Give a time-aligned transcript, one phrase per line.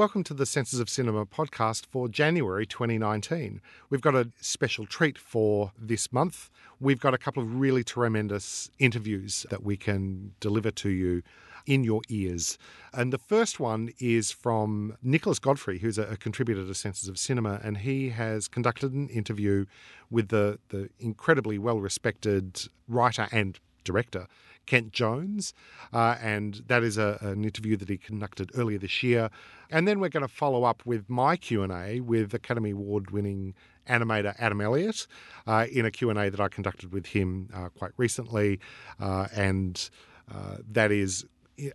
[0.00, 3.60] Welcome to the Senses of Cinema podcast for January 2019.
[3.90, 6.48] We've got a special treat for this month.
[6.80, 11.22] We've got a couple of really tremendous interviews that we can deliver to you
[11.66, 12.56] in your ears.
[12.94, 17.60] And the first one is from Nicholas Godfrey, who's a, contributor to Senses of Cinema,
[17.62, 19.66] and he has conducted an interview
[20.10, 24.28] with the, the incredibly well respected writer and director
[24.70, 25.52] Kent Jones,
[25.92, 29.28] uh, and that is a, an interview that he conducted earlier this year.
[29.68, 33.10] And then we're going to follow up with my Q and A with Academy Award
[33.10, 33.54] winning
[33.88, 35.08] animator Adam Elliot
[35.44, 38.60] uh, in a Q and A that I conducted with him uh, quite recently,
[39.00, 39.90] uh, and
[40.32, 41.26] uh, that is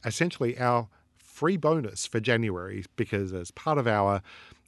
[0.06, 4.22] essentially our free bonus for January because as part of our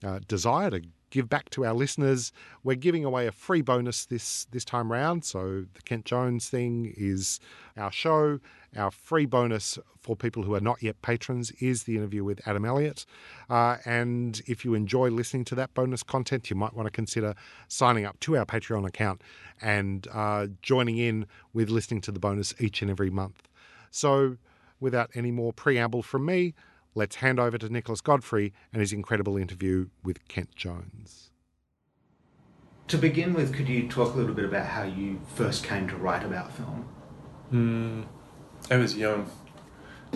[0.03, 2.31] uh, desire to give back to our listeners.
[2.63, 5.25] We're giving away a free bonus this this time round.
[5.25, 7.39] So the Kent Jones thing is
[7.75, 8.39] our show.
[8.75, 12.65] Our free bonus for people who are not yet patrons is the interview with Adam
[12.65, 13.05] Elliot.
[13.49, 17.33] Uh, and if you enjoy listening to that bonus content, you might want to consider
[17.67, 19.21] signing up to our Patreon account
[19.61, 23.47] and uh, joining in with listening to the bonus each and every month.
[23.89, 24.37] So,
[24.79, 26.53] without any more preamble from me,
[26.97, 31.29] let's hand over to Nicholas Godfrey and his incredible interview with Kent Jones.
[32.87, 35.95] To begin with, could you talk a little bit about how you first came to
[35.95, 36.89] write about film?
[37.53, 38.05] Mm,
[38.71, 39.29] I was young,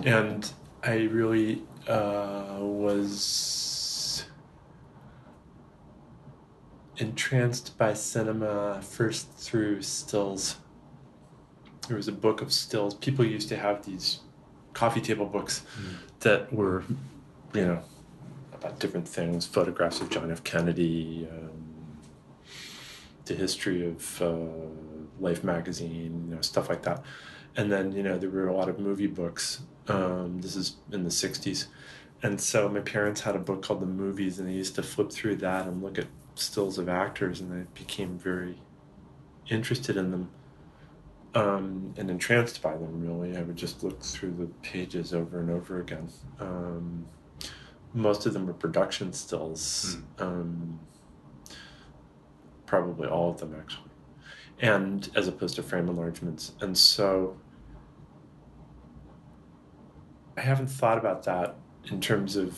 [0.03, 0.51] and
[0.83, 4.25] I really uh, was
[6.97, 10.55] entranced by cinema first through stills.
[11.87, 12.95] There was a book of stills.
[12.95, 14.21] People used to have these
[14.73, 15.97] coffee table books mm.
[16.21, 16.83] That were,
[17.53, 17.83] you know,
[18.53, 20.43] about different things, photographs of John F.
[20.43, 21.97] Kennedy, um,
[23.25, 24.35] the history of uh,
[25.19, 27.03] Life magazine, you know, stuff like that.
[27.55, 29.61] And then, you know, there were a lot of movie books.
[29.87, 31.65] Um, this is in the 60s.
[32.23, 35.11] And so my parents had a book called The Movies, and they used to flip
[35.11, 36.05] through that and look at
[36.35, 38.59] stills of actors, and I became very
[39.49, 40.29] interested in them
[41.33, 43.01] um, and entranced by them.
[43.01, 46.09] Really, I would just look through the pages over and over again.
[46.39, 47.05] Um,
[47.93, 50.21] most of them were production stills, mm.
[50.21, 50.79] um,
[52.65, 53.91] probably all of them actually,
[54.59, 56.53] and as opposed to frame enlargements.
[56.61, 57.37] And so,
[60.37, 61.55] I haven't thought about that
[61.89, 62.57] in terms of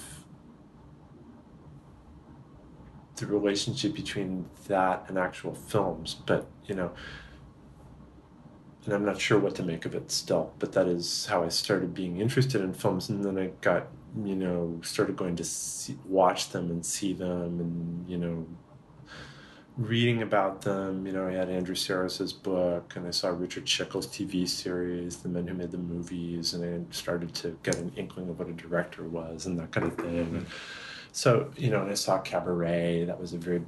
[3.15, 6.91] the relationship between that and actual films, but you know
[8.85, 11.49] and I'm not sure what to make of it still, but that is how I
[11.49, 13.09] started being interested in films.
[13.09, 13.87] And then I got,
[14.23, 18.45] you know, started going to see, watch them and see them and, you know,
[19.77, 21.07] reading about them.
[21.07, 25.29] You know, I had Andrew Sarris's book and I saw Richard Schickel's TV series, The
[25.29, 28.53] Men Who Made the Movies, and I started to get an inkling of what a
[28.53, 30.17] director was and that kind of thing.
[30.17, 30.45] And
[31.13, 33.05] so, you know, and I saw Cabaret.
[33.05, 33.61] That was a very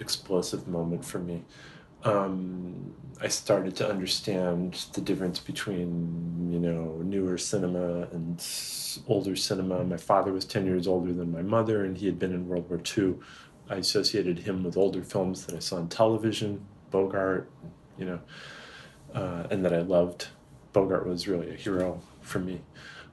[0.00, 1.44] explosive moment for me
[2.04, 8.44] um, I started to understand the difference between, you know, newer cinema and
[9.06, 9.84] older cinema.
[9.84, 12.68] My father was 10 years older than my mother, and he had been in World
[12.68, 13.14] War II.
[13.70, 17.48] I associated him with older films that I saw on television, Bogart,
[17.96, 18.20] you know,
[19.14, 20.28] uh, and that I loved.
[20.72, 22.62] Bogart was really a hero for me.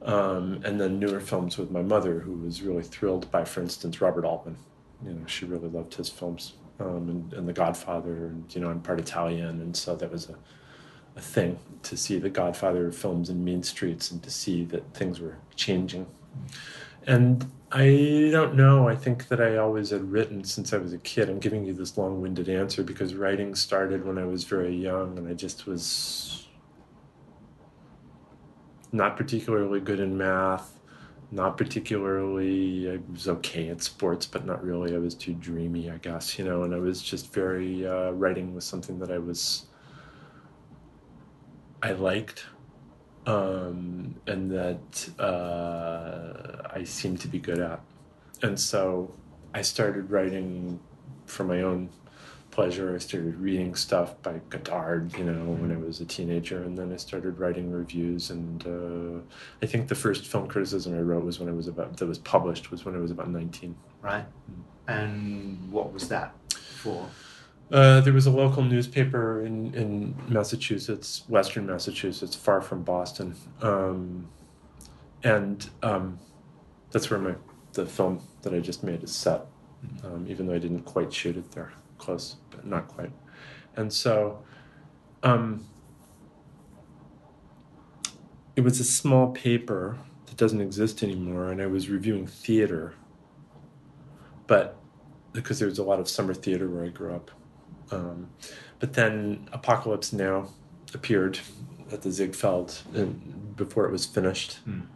[0.01, 4.01] Um, and then newer films with my mother, who was really thrilled by, for instance,
[4.01, 4.57] Robert Altman.
[5.05, 8.69] You know, she really loved his films um, and, and, The Godfather, and you know,
[8.69, 10.35] I'm part Italian, and so that was a,
[11.15, 15.19] a thing to see the Godfather films in mean streets and to see that things
[15.19, 16.07] were changing.
[17.05, 18.87] And I don't know.
[18.87, 21.29] I think that I always had written since I was a kid.
[21.29, 25.17] I'm giving you this long winded answer because writing started when I was very young,
[25.17, 26.47] and I just was
[28.91, 30.78] not particularly good in math
[31.31, 34.95] not particularly i was okay at sports but not really.
[34.95, 38.55] I was too dreamy i guess you know and i was just very uh, writing
[38.55, 39.65] was something that i was
[41.83, 42.45] i liked
[43.25, 47.81] um, and that uh, i seemed to be good at.
[48.41, 49.13] And so
[49.53, 50.79] i started writing
[51.25, 51.89] for my own
[52.51, 52.95] pleasure.
[52.95, 56.91] I started reading stuff by Godard, you know, when I was a teenager, and then
[56.91, 58.29] I started writing reviews.
[58.29, 59.21] And uh,
[59.61, 62.19] I think the first film criticism I wrote was when I was about that was
[62.19, 63.75] published was when I was about nineteen.
[64.01, 64.25] Right.
[64.49, 64.63] Mm.
[64.87, 67.07] And what was that for?
[67.71, 74.27] Uh, there was a local newspaper in, in Massachusetts, Western Massachusetts, far from Boston, um,
[75.23, 76.17] and um,
[76.91, 77.35] that's where my
[77.73, 79.45] the film that I just made is set.
[79.85, 80.07] Mm-hmm.
[80.07, 83.11] Um, even though I didn't quite shoot it there close, but not quite.
[83.75, 84.43] And so
[85.21, 85.65] um,
[88.55, 92.95] it was a small paper that doesn't exist anymore, and I was reviewing theater
[94.49, 94.77] but
[95.31, 97.29] because there was a lot of summer theater where I grew up.
[97.91, 98.31] Um,
[98.79, 100.49] but then Apocalypse Now
[100.95, 101.39] appeared
[101.91, 104.59] at the Ziegfeld and before it was finished.
[104.67, 104.87] Mm.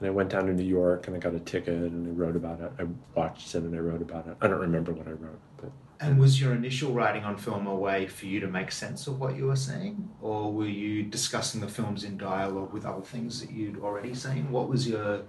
[0.00, 2.34] And I went down to New York and I got a ticket and I wrote
[2.34, 2.72] about it.
[2.80, 4.36] I watched it and I wrote about it.
[4.40, 7.74] I don't remember what I wrote, but And was your initial writing on film a
[7.74, 10.08] way for you to make sense of what you were seeing?
[10.20, 14.50] Or were you discussing the films in dialogue with other things that you'd already seen?
[14.50, 15.22] What was your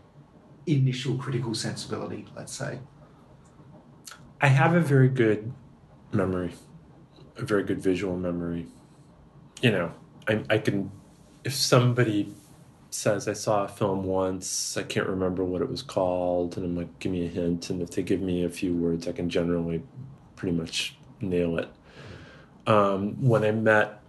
[0.68, 2.80] initial critical sensibility, let's say?
[4.42, 5.52] I have a very good
[6.12, 6.54] memory,
[7.36, 8.68] a very good visual memory.
[9.62, 9.92] You know,
[10.28, 10.92] I, I can,
[11.44, 12.34] if somebody
[12.92, 16.76] says I saw a film once, I can't remember what it was called, and I'm
[16.76, 17.70] like, give me a hint.
[17.70, 19.84] And if they give me a few words, I can generally
[20.40, 21.70] pretty much nail it.
[22.66, 24.02] Um, when I met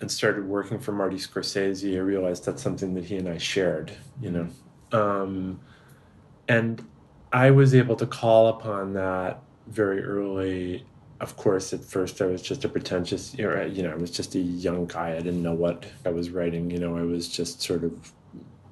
[0.00, 3.92] and started working for Marty Scorsese, I realized that's something that he and I shared,
[4.20, 4.48] you know.
[4.92, 5.60] Um,
[6.48, 6.86] and
[7.32, 10.86] I was able to call upon that very early.
[11.20, 14.38] Of course, at first I was just a pretentious, you know, I was just a
[14.38, 15.12] young guy.
[15.12, 16.70] I didn't know what I was writing.
[16.70, 18.12] You know, I was just sort of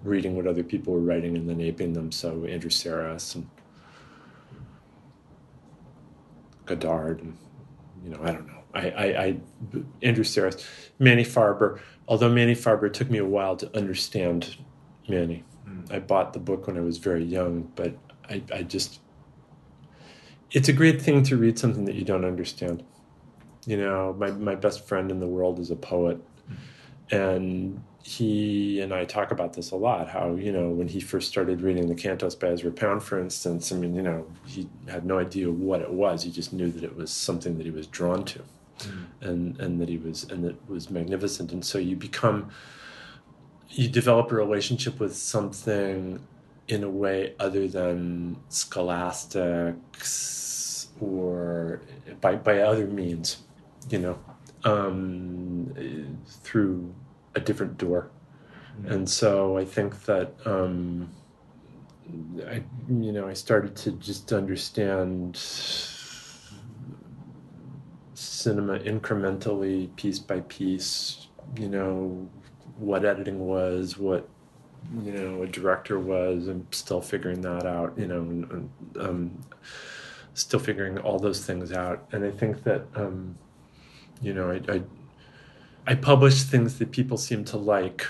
[0.02, 2.10] reading what other people were writing and then aping them.
[2.12, 3.48] So Andrew Sarris and
[6.68, 7.36] Godard and
[8.04, 8.62] you know, I don't know.
[8.74, 9.36] I, I, I
[10.02, 10.64] Andrew Sarris,
[10.98, 11.80] Manny Farber.
[12.06, 14.56] Although Manny Farber took me a while to understand
[15.08, 15.44] Manny.
[15.68, 15.92] Mm.
[15.92, 17.96] I bought the book when I was very young, but
[18.28, 19.00] I, I just
[20.50, 22.84] it's a great thing to read something that you don't understand.
[23.66, 26.18] You know, my, my best friend in the world is a poet.
[27.10, 31.28] And he and I talk about this a lot how, you know, when he first
[31.28, 35.04] started reading the Cantos by Ezra Pound, for instance, I mean, you know, he had
[35.04, 36.22] no idea what it was.
[36.22, 38.42] He just knew that it was something that he was drawn to
[39.20, 41.52] and, and that he was, and that was magnificent.
[41.52, 42.50] And so you become,
[43.68, 46.20] you develop a relationship with something
[46.68, 51.80] in a way other than scholastics or
[52.20, 53.38] by, by other means,
[53.90, 54.18] you know,
[54.64, 56.94] um, through
[57.38, 58.10] a different door.
[58.86, 61.10] And so I think that, um,
[62.46, 65.36] I, you know, I started to just understand
[68.14, 71.26] cinema incrementally, piece by piece,
[71.56, 72.28] you know,
[72.76, 74.28] what editing was, what
[75.02, 78.70] you know a director was i'm still figuring that out you know and,
[79.00, 79.40] um,
[80.34, 83.36] still figuring all those things out and i think that um,
[84.20, 84.82] you know I, I,
[85.88, 88.06] I publish things that people seem to like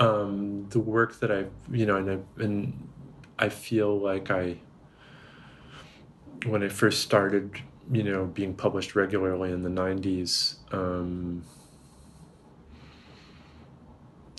[0.00, 2.88] um, the work that i you know and I, and
[3.38, 4.58] I feel like i
[6.46, 7.60] when i first started
[7.92, 11.44] you know being published regularly in the 90s um,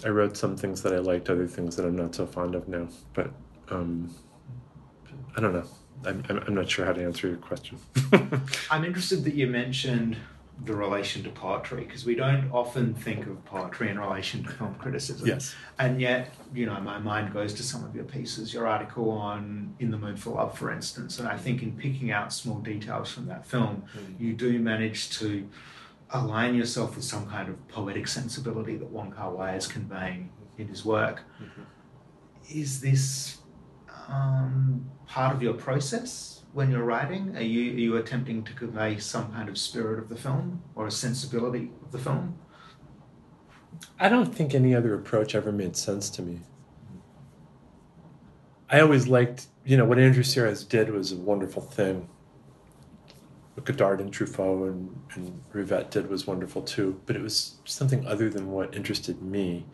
[0.03, 2.67] I wrote some things that I liked, other things that I'm not so fond of
[2.67, 2.89] now.
[3.13, 3.31] But
[3.69, 4.13] um,
[5.35, 5.65] I don't know.
[6.05, 7.79] I'm, I'm not sure how to answer your question.
[8.69, 10.17] I'm interested that you mentioned
[10.63, 14.75] the relation to poetry because we don't often think of poetry in relation to film
[14.75, 15.27] criticism.
[15.27, 15.53] yes.
[15.77, 19.75] And yet, you know, my mind goes to some of your pieces, your article on
[19.79, 21.19] In the Mood for Love, for instance.
[21.19, 23.83] And I think in picking out small details from that film,
[24.17, 25.47] you do manage to
[26.11, 30.67] align yourself with some kind of poetic sensibility that Wong Kar Wai is conveying in
[30.69, 31.23] his work.
[32.49, 33.39] Is this
[34.07, 37.35] um, part of your process when you're writing?
[37.35, 40.87] Are you are you attempting to convey some kind of spirit of the film or
[40.87, 42.39] a sensibility of the film?
[43.99, 46.39] I don't think any other approach ever made sense to me.
[48.69, 52.07] I always liked, you know, what Andrew Sarris did was a wonderful thing.
[53.55, 58.07] What Godard and Truffaut and, and Rivette did was wonderful too, but it was something
[58.07, 59.65] other than what interested me.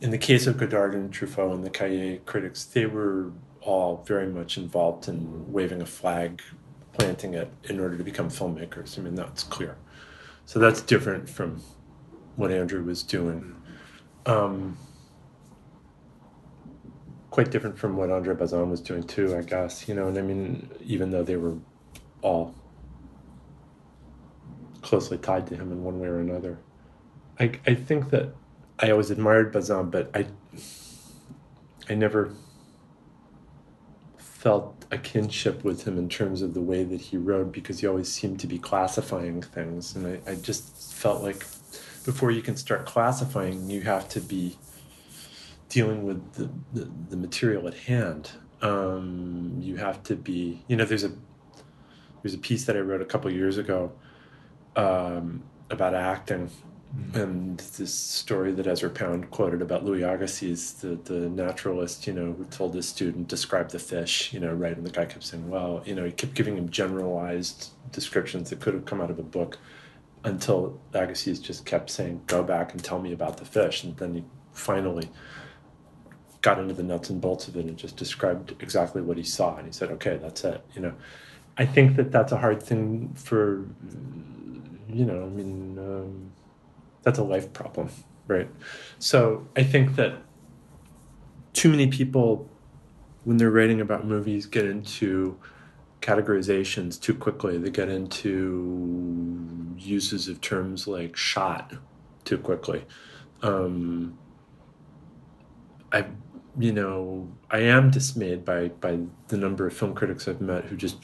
[0.00, 3.32] In the case of Godard and Truffaut and the Cahiers critics, they were
[3.64, 6.42] all very much involved in waving a flag,
[6.92, 8.98] planting it in order to become filmmakers.
[8.98, 9.76] I mean, that's clear.
[10.44, 11.62] So that's different from
[12.36, 13.56] what Andrew was doing.
[14.26, 14.76] Um,
[17.30, 19.88] quite different from what Andre Bazin was doing too, I guess.
[19.88, 21.56] You know, and I mean, even though they were
[22.20, 22.54] all
[24.82, 26.58] closely tied to him in one way or another,
[27.40, 28.34] I I think that
[28.78, 30.26] I always admired Bazin, but I
[31.88, 32.30] I never
[34.44, 37.86] felt a kinship with him in terms of the way that he wrote because he
[37.86, 41.46] always seemed to be classifying things, and I, I just felt like
[42.04, 44.58] before you can start classifying, you have to be
[45.70, 48.32] dealing with the, the, the material at hand.
[48.60, 51.12] Um, you have to be, you know, there's a
[52.22, 53.92] there's a piece that I wrote a couple years ago
[54.76, 56.50] um, about acting
[57.14, 62.32] And this story that Ezra Pound quoted about Louis Agassiz, the, the naturalist, you know,
[62.32, 64.76] who told his student, describe the fish, you know, right?
[64.76, 68.60] And the guy kept saying, well, you know, he kept giving him generalized descriptions that
[68.60, 69.58] could have come out of a book
[70.24, 73.84] until Agassiz just kept saying, go back and tell me about the fish.
[73.84, 75.08] And then he finally
[76.42, 79.56] got into the nuts and bolts of it and just described exactly what he saw.
[79.56, 80.94] And he said, okay, that's it, you know.
[81.56, 83.66] I think that that's a hard thing for,
[84.88, 86.32] you know, I mean, um,
[87.04, 87.90] that's a life problem,
[88.26, 88.48] right?
[88.98, 90.16] So I think that
[91.52, 92.50] too many people,
[93.24, 95.38] when they're writing about movies, get into
[96.00, 97.56] categorizations too quickly.
[97.58, 101.74] They get into uses of terms like shot
[102.24, 102.84] too quickly.
[103.42, 104.18] Um,
[105.92, 106.06] I,
[106.58, 110.76] you know, I am dismayed by by the number of film critics I've met who
[110.76, 110.96] just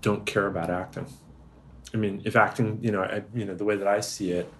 [0.00, 1.06] don't care about acting.
[1.94, 4.52] I mean, if acting, you know, I, you know, the way that I see it,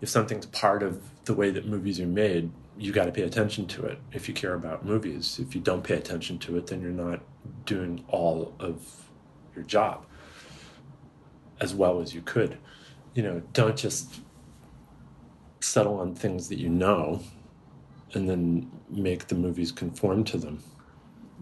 [0.00, 3.66] if something's part of the way that movies are made, you got to pay attention
[3.66, 3.98] to it.
[4.12, 7.20] If you care about movies, if you don't pay attention to it, then you're not
[7.64, 9.10] doing all of
[9.54, 10.06] your job
[11.60, 12.58] as well as you could.
[13.14, 14.20] You know, don't just
[15.60, 17.20] settle on things that you know
[18.14, 20.62] and then make the movies conform to them.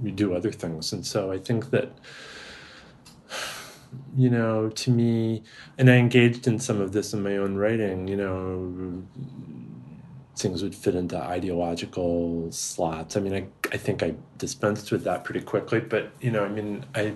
[0.02, 0.92] You do other things.
[0.92, 1.96] And so I think that
[4.16, 5.42] you know, to me,
[5.78, 9.02] and I engaged in some of this in my own writing, you know,
[10.36, 13.16] things would fit into ideological slots.
[13.16, 16.48] I mean, I, I think I dispensed with that pretty quickly, but, you know, I
[16.48, 17.14] mean, I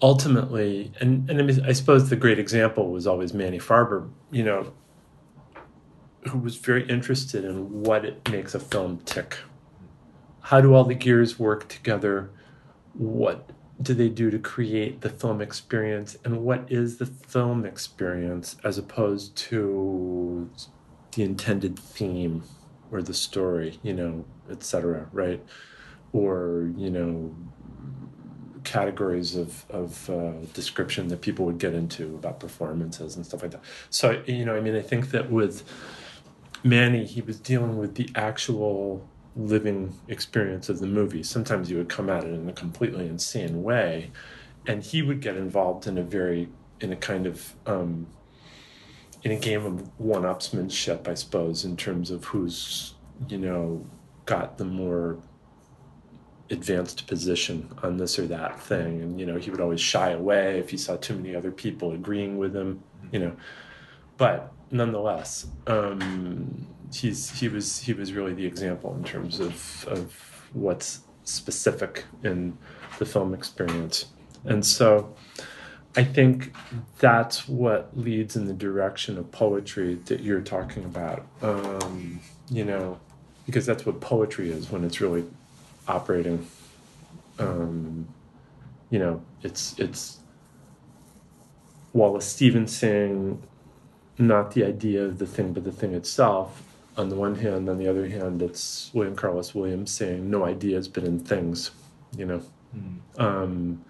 [0.00, 4.44] ultimately, and, and I, mean, I suppose the great example was always Manny Farber, you
[4.44, 4.72] know,
[6.28, 9.38] who was very interested in what it makes a film tick.
[10.42, 12.30] How do all the gears work together?
[12.94, 16.16] What do they do to create the film experience?
[16.24, 20.50] And what is the film experience as opposed to
[21.12, 22.42] the intended theme
[22.90, 25.42] or the story you know etc right?
[26.12, 27.34] Or you know
[28.64, 33.52] categories of, of uh, description that people would get into about performances and stuff like
[33.52, 33.62] that.
[33.88, 35.62] So you know i mean i think that with
[36.64, 41.22] manny he was dealing with the actual living experience of the movie.
[41.22, 44.10] Sometimes you would come at it in a completely insane way,
[44.66, 46.48] and he would get involved in a very
[46.80, 48.06] in a kind of um,
[49.24, 52.94] in a game of one-upsmanship, I suppose, in terms of who's
[53.28, 53.84] you know
[54.26, 55.18] got the more
[56.50, 60.58] advanced position on this or that thing and you know he would always shy away
[60.58, 62.82] if he saw too many other people agreeing with him
[63.12, 63.36] you know
[64.16, 70.48] but nonetheless um, he's he was he was really the example in terms of of
[70.52, 72.56] what's specific in
[72.98, 74.06] the film experience,
[74.44, 75.14] and so
[75.96, 76.52] I think
[76.98, 81.26] that's what leads in the direction of poetry that you're talking about.
[81.42, 82.98] Um, you know,
[83.46, 85.24] because that's what poetry is when it's really
[85.86, 86.46] operating.
[87.38, 88.08] Um,
[88.90, 90.18] you know, it's it's
[91.92, 93.42] Wallace Stevens saying
[94.18, 96.67] not the idea of the thing, but the thing itself
[96.98, 100.88] on the one hand, on the other hand, it's William Carlos Williams saying no ideas
[100.88, 101.70] but in things,
[102.16, 102.42] you know.
[102.76, 103.20] Mm.
[103.20, 103.84] Um,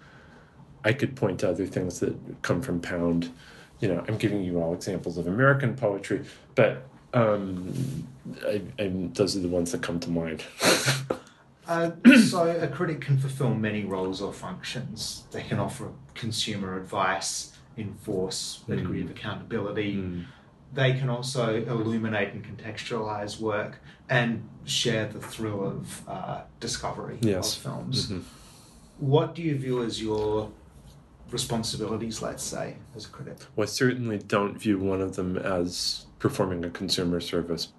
[0.85, 3.31] I could point to other things that come from Pound.
[3.79, 6.23] You know, I'm giving you all examples of American poetry,
[6.53, 7.73] but um,
[8.45, 10.43] I, I, those are the ones that come to mind.
[11.67, 11.91] uh,
[12.29, 15.23] so, a critic can fulfill many roles or functions.
[15.31, 19.05] They can offer consumer advice, enforce a degree mm.
[19.05, 19.95] of accountability.
[19.95, 20.25] Mm
[20.73, 27.55] they can also illuminate and contextualize work and share the thrill of uh, discovery yes.
[27.55, 28.07] of films.
[28.07, 28.19] Mm-hmm.
[28.99, 30.51] What do you view as your
[31.31, 33.37] responsibilities, let's say, as a critic?
[33.55, 37.69] Well, I certainly don't view one of them as performing a consumer service.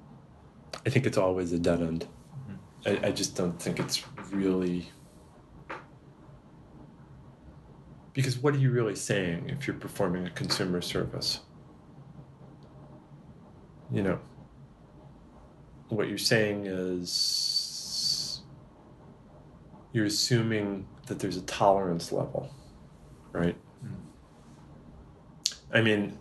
[0.86, 2.06] I think it's always a dead end.
[2.86, 3.04] Mm-hmm.
[3.04, 4.90] I, I just don't think it's really.
[8.12, 11.40] Because what are you really saying if you're performing a consumer service?
[13.92, 14.18] You know,
[15.88, 18.40] what you're saying is
[19.92, 22.54] you're assuming that there's a tolerance level,
[23.32, 23.56] right?
[23.84, 25.54] Mm.
[25.72, 26.18] I mean,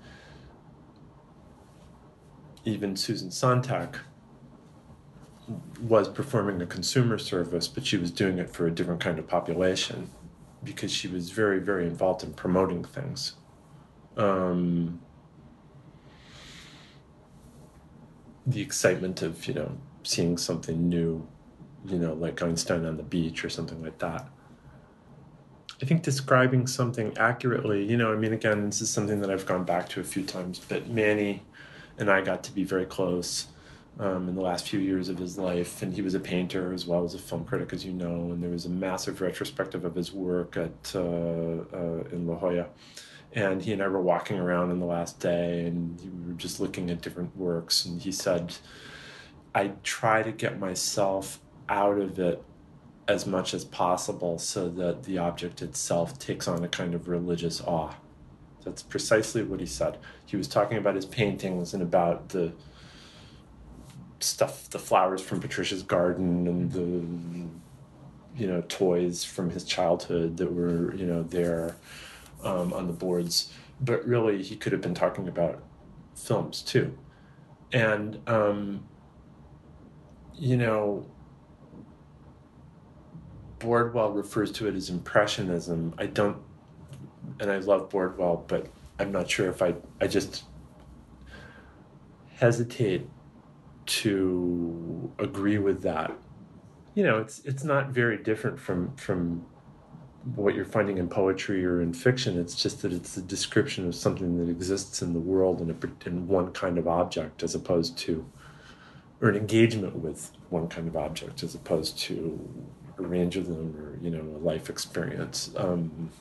[2.66, 3.98] even Susan Sontag
[5.82, 9.28] was performing a consumer service, but she was doing it for a different kind of
[9.28, 10.10] population
[10.64, 13.34] because she was very, very involved in promoting things.
[14.18, 15.00] Um,
[18.50, 21.28] the excitement of you know seeing something new,
[21.86, 24.28] you know, like Einstein on the beach or something like that.
[25.82, 29.46] I think describing something accurately, you know, I mean, again, this is something that I've
[29.46, 31.44] gone back to a few times, but Manny
[31.98, 33.48] and I got to be very close
[33.98, 35.82] um, in the last few years of his life.
[35.82, 38.32] And he was a painter as well as a film critic, as you know.
[38.32, 42.68] And there was a massive retrospective of his work at uh, uh, in La Jolla.
[43.34, 46.60] And he and I were walking around on the last day, and we were just
[46.60, 47.86] looking at different works.
[47.86, 48.56] And he said,
[49.54, 52.44] "I try to get myself out of it
[53.10, 57.60] as much as possible so that the object itself takes on a kind of religious
[57.62, 57.96] awe.
[58.64, 59.98] That's precisely what he said.
[60.28, 62.54] He was talking about his paintings and about the
[64.20, 70.54] stuff, the flowers from Patricia's garden and the, you know, toys from his childhood that
[70.54, 71.76] were, you know, there
[72.44, 73.52] um, on the boards.
[73.82, 75.64] But really, he could have been talking about
[76.16, 76.98] films too.
[77.72, 78.86] And, um,
[80.36, 81.06] you know,
[83.60, 85.94] Bordwell refers to it as impressionism.
[85.98, 86.38] I don't,
[87.40, 88.68] and I love Bordwell, but
[88.98, 90.44] I'm not sure if I, I just
[92.36, 93.08] hesitate
[93.86, 96.12] to agree with that.
[96.96, 99.46] You know, it's it's not very different from from
[100.36, 102.40] what you're finding in poetry or in fiction.
[102.40, 106.08] It's just that it's a description of something that exists in the world in a
[106.08, 108.26] in one kind of object, as opposed to,
[109.22, 112.40] or an engagement with one kind of object, as opposed to
[112.98, 115.52] a range of them or you know a life experience.
[115.56, 116.12] Um,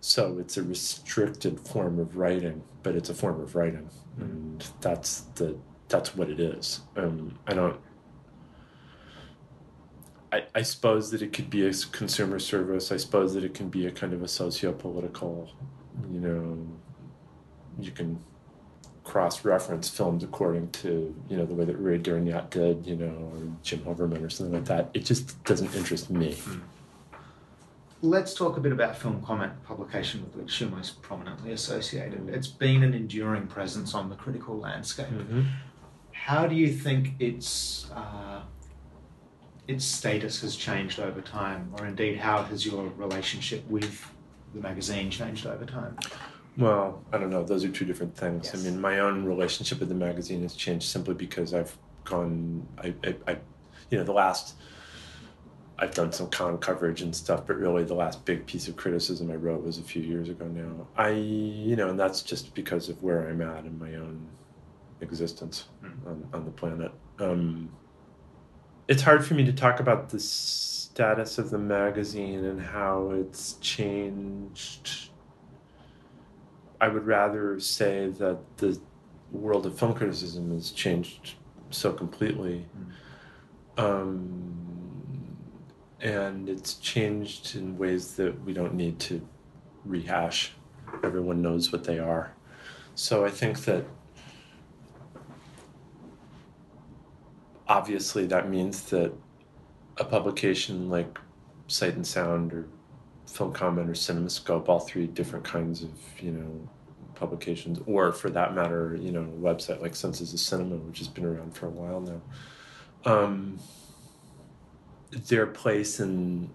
[0.00, 3.88] so it's a restricted form of writing but it's a form of writing.
[4.18, 5.56] And that's the
[5.88, 6.80] that's what it is.
[6.96, 7.78] Um, i don't
[10.32, 12.92] I, I suppose that it could be a consumer service.
[12.92, 15.50] I suppose that it can be a kind of a socio-political,
[16.12, 16.66] you know,
[17.78, 18.18] you can
[19.04, 23.56] cross-reference films according to you know the way that Ray Durgnat did, you know, or
[23.62, 24.90] Jim Hoberman or something like that.
[24.92, 26.34] It just doesn't interest me.
[26.34, 26.60] Mm.
[28.02, 32.28] Let's talk a bit about film comment publication with which you're most prominently associated.
[32.28, 35.08] It's been an enduring presence on the critical landscape.
[35.08, 35.42] Mm-hmm.
[36.12, 38.42] How do you think its uh,
[39.68, 44.10] its status has changed over time, or indeed how has your relationship with
[44.54, 45.96] the magazine changed over time?
[46.56, 47.44] Well, I don't know.
[47.44, 48.46] Those are two different things.
[48.46, 48.54] Yes.
[48.54, 52.66] I mean, my own relationship with the magazine has changed simply because I've gone.
[52.78, 53.32] I, I, I,
[53.90, 54.56] you know, the last.
[55.80, 59.30] I've done some con coverage and stuff, but really the last big piece of criticism
[59.30, 60.88] I wrote was a few years ago now.
[60.96, 64.26] I, you know, and that's just because of where I'm at in my own
[65.00, 66.04] existence mm.
[66.04, 66.90] on, on the planet.
[67.20, 67.70] Um,
[68.88, 73.52] it's hard for me to talk about the status of the magazine and how it's
[73.54, 75.08] changed
[76.80, 78.80] I would rather say that the
[79.32, 81.34] world of film criticism has changed
[81.70, 82.66] so completely.
[83.76, 83.82] Mm.
[83.82, 85.36] Um,
[86.00, 89.26] and it's changed in ways that we don't need to
[89.84, 90.52] rehash.
[91.02, 92.32] Everyone knows what they are.
[92.94, 93.84] So I think that
[97.68, 99.12] obviously that means that
[99.98, 101.18] a publication like
[101.66, 102.66] Sight and Sound or
[103.26, 106.68] Film Comment or CinemaScope, all three different kinds of you know
[107.14, 111.08] publications, or for that matter, you know, a website like Senses of Cinema, which has
[111.08, 112.20] been around for a while now.
[113.04, 113.58] Um,
[115.10, 116.50] their place in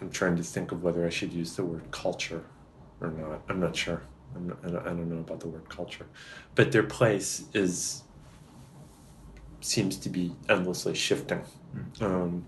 [0.00, 2.44] I'm trying to think of whether I should use the word culture
[3.00, 3.42] or not.
[3.48, 4.02] I'm not sure.
[4.34, 6.06] I'm not, I don't know about the word culture,
[6.54, 8.02] but their place is
[9.60, 11.42] seems to be endlessly shifting.
[11.74, 12.02] Mm.
[12.02, 12.46] Um,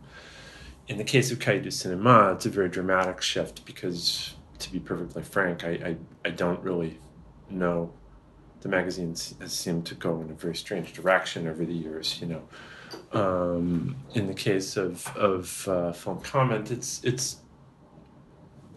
[0.88, 4.80] in the case of Cahiers du Cinema, it's a very dramatic shift because, to be
[4.80, 6.98] perfectly frank, I, I, I don't really
[7.48, 7.92] know.
[8.60, 12.26] The magazine has seemed to go in a very strange direction over the years, you
[12.26, 12.42] know.
[13.12, 17.36] Um, in the case of, of uh, Film Comment, it's, it's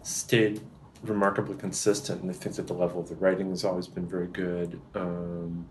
[0.02, 0.60] stayed
[1.02, 4.28] remarkably consistent, and I think that the level of the writing has always been very
[4.28, 4.80] good.
[4.94, 5.66] Um,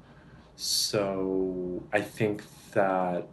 [0.56, 3.28] so I think that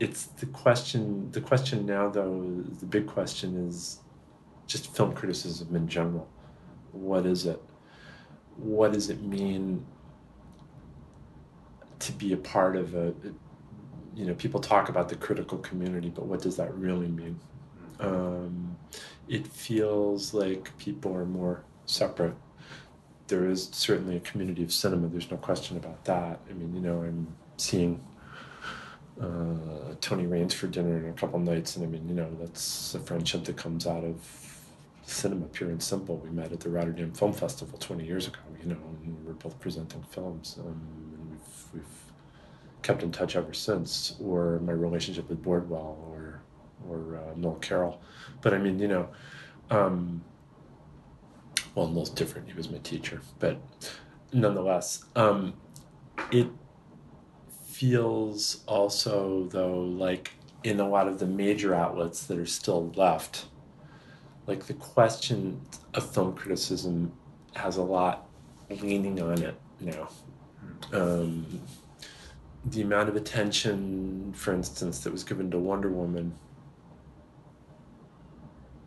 [0.00, 4.00] it's the question the question now though the big question is
[4.66, 6.28] just film criticism in general.
[6.92, 7.60] What is it?
[8.56, 9.84] What does it mean
[11.98, 13.14] to be a part of a
[14.14, 17.38] you know people talk about the critical community but what does that really mean?
[18.00, 18.76] Um,
[19.28, 22.34] it feels like people are more separate
[23.28, 26.80] there is certainly a community of cinema there's no question about that i mean you
[26.80, 28.00] know i'm seeing
[29.20, 32.94] uh, Tony Rayns for dinner in a couple nights, and I mean, you know, that's
[32.94, 34.16] a friendship that comes out of
[35.06, 36.18] cinema, pure and simple.
[36.18, 39.32] We met at the Rotterdam Film Festival 20 years ago, you know, and we were
[39.34, 42.12] both presenting films, um, and we've, we've
[42.82, 44.14] kept in touch ever since.
[44.22, 46.40] Or my relationship with Bordwell, or
[46.88, 48.00] or uh, Noel Carroll,
[48.40, 49.08] but I mean, you know,
[49.70, 50.22] Um,
[51.74, 52.48] well, little different.
[52.48, 53.60] He was my teacher, but
[54.32, 55.54] nonetheless, um,
[56.30, 56.48] it
[57.62, 60.32] feels also though like
[60.64, 63.46] in a lot of the major outlets that are still left,
[64.46, 65.60] like the question
[65.94, 67.12] of film criticism
[67.54, 68.26] has a lot
[68.68, 70.08] leaning on it now.
[70.92, 71.60] Um,
[72.64, 76.34] the amount of attention, for instance, that was given to Wonder Woman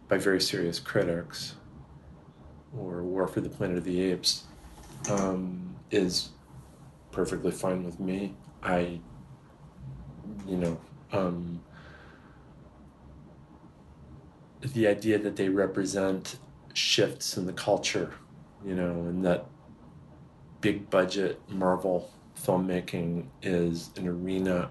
[0.08, 1.56] by very serious critics,
[2.78, 4.44] or War for the Planet of the Apes,
[5.10, 6.30] um, is
[7.12, 8.36] perfectly fine with me.
[8.64, 9.00] I,
[10.48, 10.80] you know,
[11.12, 11.62] um,
[14.62, 16.38] the idea that they represent
[16.74, 18.14] shifts in the culture,
[18.66, 19.46] you know, and that
[20.62, 24.70] big budget Marvel filmmaking is an arena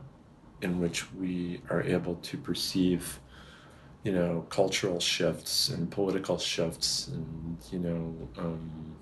[0.63, 3.19] in which we are able to perceive,
[4.03, 8.97] you know, cultural shifts and political shifts, and you know, um,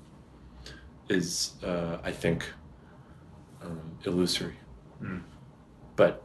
[1.09, 2.45] is uh, I think
[3.63, 4.57] um, illusory.
[5.03, 5.23] Mm.
[5.97, 6.23] But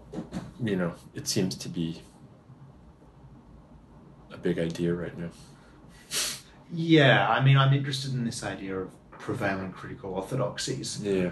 [0.64, 2.02] you know, it seems to be
[4.32, 5.30] a big idea right now.
[6.72, 11.00] Yeah, I mean, I'm interested in this idea of prevailing critical orthodoxies.
[11.04, 11.32] Yeah.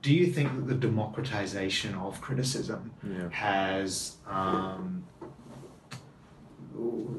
[0.00, 3.28] Do you think that the democratization of criticism Yeah.
[3.30, 5.04] has um,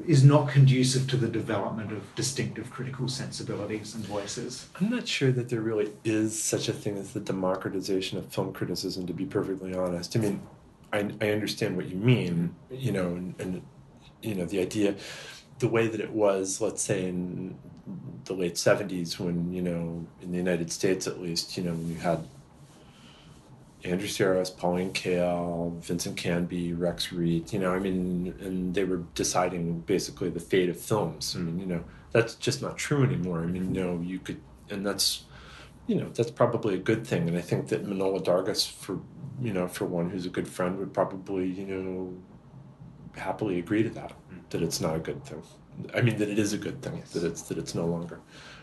[0.06, 4.68] is not conducive to the development of distinctive critical sensibilities and voices?
[4.80, 8.52] I'm not sure that there really is such a thing as the democratization of film
[8.52, 10.16] criticism, to be perfectly honest.
[10.16, 10.42] I mean,
[10.92, 13.62] I, I understand what you mean, you know, and, and,
[14.22, 14.94] you know, the idea,
[15.58, 17.56] the way that it was, let's say, in
[18.24, 21.88] the late 70s, when, you know, in the United States at least, you know, when
[21.88, 22.26] you had
[23.84, 29.02] Andrew Sarris, Pauline Kael, Vincent Canby, Rex Reed, you know, I mean, and they were
[29.14, 31.34] deciding basically the fate of films.
[31.36, 33.42] I mean, you know, that's just not true anymore.
[33.42, 35.24] I mean, you know, you could, and that's,
[35.86, 37.28] you know, that's probably a good thing.
[37.28, 39.00] And I think that Manohla Dargis, for,
[39.42, 42.14] you know, for one who's a good friend, would probably, you know,
[43.20, 44.12] happily agree to that,
[44.48, 45.42] that it's not a good thing.
[45.94, 47.12] I mean, that it is a good thing, Yes.
[47.12, 48.20] that it's, that it's no longer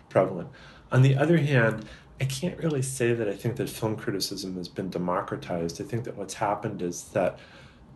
[0.10, 0.50] prevalent.
[0.92, 1.86] On the other hand,
[2.22, 5.82] I can't really say that I think that film criticism has been democratized.
[5.82, 7.40] I think that what's happened is that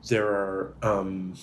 [0.10, 1.36] there are um,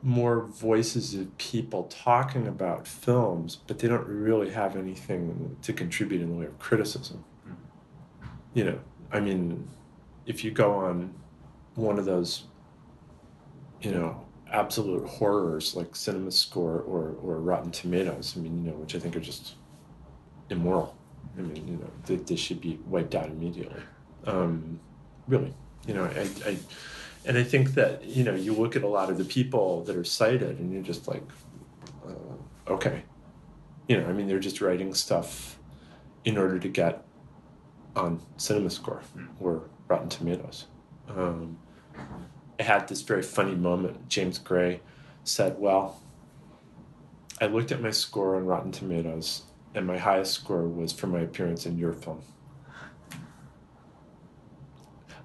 [0.00, 6.22] more voices of people talking about films, but they don't really have anything to contribute
[6.22, 7.24] in the way of criticism.
[8.52, 8.78] You know,
[9.10, 9.68] I mean,
[10.24, 11.14] if you go on
[11.74, 12.44] one of those,
[13.80, 18.76] you know, absolute horrors like Cinema Score or, or Rotten Tomatoes, I mean, you know,
[18.76, 19.56] which I think are just
[20.50, 20.96] immoral.
[21.36, 23.82] I mean, you know, they, they should be wiped out immediately.
[24.26, 24.80] Um,
[25.26, 25.54] really,
[25.86, 26.56] you know, I, I,
[27.26, 29.96] and I think that you know, you look at a lot of the people that
[29.96, 31.22] are cited, and you're just like,
[32.06, 33.02] uh, okay,
[33.88, 35.58] you know, I mean, they're just writing stuff
[36.24, 37.04] in order to get
[37.96, 39.02] on Cinema Score
[39.40, 40.66] or Rotten Tomatoes.
[41.08, 41.58] Um,
[42.58, 44.08] I had this very funny moment.
[44.08, 44.80] James Gray
[45.24, 46.00] said, "Well,
[47.40, 49.42] I looked at my score on Rotten Tomatoes,
[49.74, 52.22] and my highest score was for my appearance in your film."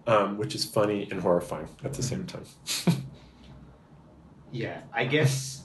[0.08, 2.46] Um, which is funny and horrifying at the same time.
[4.52, 5.64] Yeah, I guess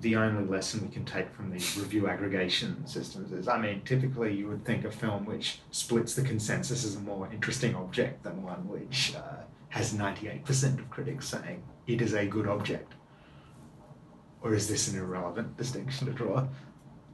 [0.00, 4.34] the only lesson we can take from these review aggregation systems is, I mean, typically
[4.34, 8.42] you would think a film which splits the consensus is a more interesting object than
[8.42, 12.94] one which uh, has 98% of critics saying it is a good object.
[14.40, 16.46] Or is this an irrelevant distinction to draw?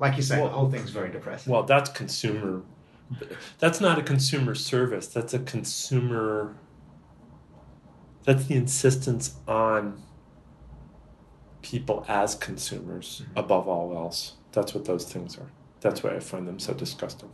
[0.00, 1.52] Like you say, Well- the whole thing's very depressing.
[1.52, 2.62] Well, that's consumer.
[3.59, 5.07] That's not a consumer service.
[5.09, 6.57] That's a consumer.
[8.24, 10.02] That's the insistence on
[11.62, 13.40] people as consumers Mhm.
[13.40, 14.37] above all else.
[14.52, 15.50] That's what those things are.
[15.80, 17.30] That's why I find them so disgusting.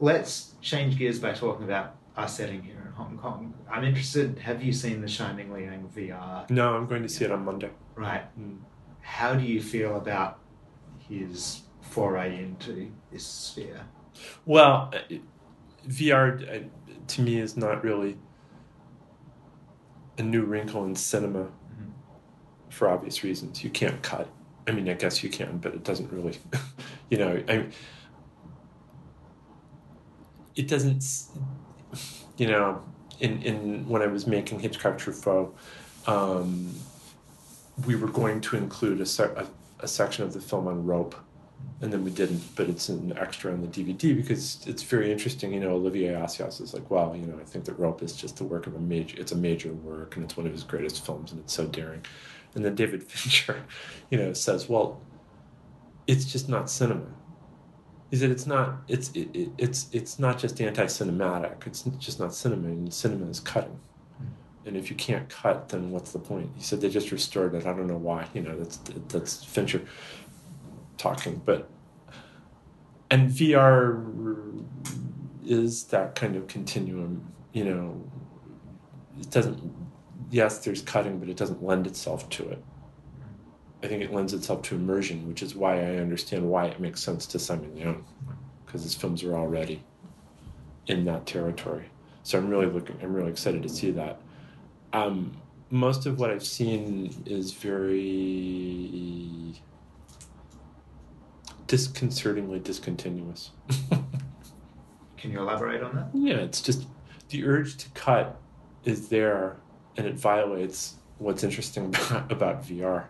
[0.00, 3.54] Let's change gears by talking about our setting here in Hong Kong.
[3.70, 6.46] I'm interested, have you seen the Tsai Ming-liang VR?
[6.50, 7.70] No, I'm going to see it on Monday.
[7.94, 8.24] Right.
[8.38, 8.58] Mm.
[9.00, 10.38] How do you feel about
[11.18, 13.80] his foray into this sphere?
[14.46, 15.14] Well, uh,
[15.88, 16.68] VR uh,
[17.08, 18.16] to me is not really
[20.18, 21.48] a new wrinkle in cinema
[22.68, 23.62] for obvious reasons.
[23.62, 24.28] You can't cut.
[24.66, 26.38] I mean, I guess you can, but it doesn't really,
[27.10, 27.66] you know, I,
[30.54, 31.04] it doesn't,
[32.36, 32.82] you know,
[33.20, 35.52] in, in when I was making Hitchcock Truffaut,
[36.06, 36.74] um,
[37.86, 39.46] we were going to include a, a,
[39.82, 41.14] a section of the film on rope
[41.80, 45.52] and then we didn't, but it's an extra on the DVD because it's very interesting.
[45.52, 48.36] You know, Olivier Assayas is like, well, you know, I think that Rope is just
[48.36, 51.04] the work of a major, it's a major work and it's one of his greatest
[51.04, 52.04] films and it's so daring.
[52.54, 53.64] And then David Fincher,
[54.10, 55.00] you know, says, well,
[56.06, 57.06] it's just not cinema.
[58.10, 61.66] He said it's not it's it, it, it's it's not just anti-cinematic.
[61.66, 62.68] It's just not cinema.
[62.68, 63.80] And cinema is cutting.
[64.64, 66.50] And if you can't cut, then what's the point?
[66.56, 67.66] He said they just restored it.
[67.66, 68.28] I don't know why.
[68.32, 68.76] You know, that's
[69.08, 69.82] that's Fincher
[70.98, 71.68] talking, but
[73.10, 74.64] and VR
[75.44, 77.32] is that kind of continuum.
[77.52, 78.10] You know,
[79.20, 79.60] it doesn't.
[80.30, 82.64] Yes, there's cutting, but it doesn't lend itself to it.
[83.82, 87.02] I think it lends itself to immersion, which is why I understand why it makes
[87.02, 88.04] sense to Tsai Ming-liang,
[88.64, 89.82] because his films are already
[90.86, 91.90] in that territory.
[92.22, 92.96] So I'm really looking.
[93.02, 94.20] I'm really excited to see that.
[94.92, 95.32] Um,
[95.70, 99.54] most of what I've seen is very
[101.66, 103.52] disconcertingly discontinuous.
[105.16, 106.08] Can you elaborate on that?
[106.12, 106.86] Yeah, it's just
[107.30, 108.38] the urge to cut
[108.84, 109.56] is there,
[109.96, 113.06] and it violates what's interesting about, about VR.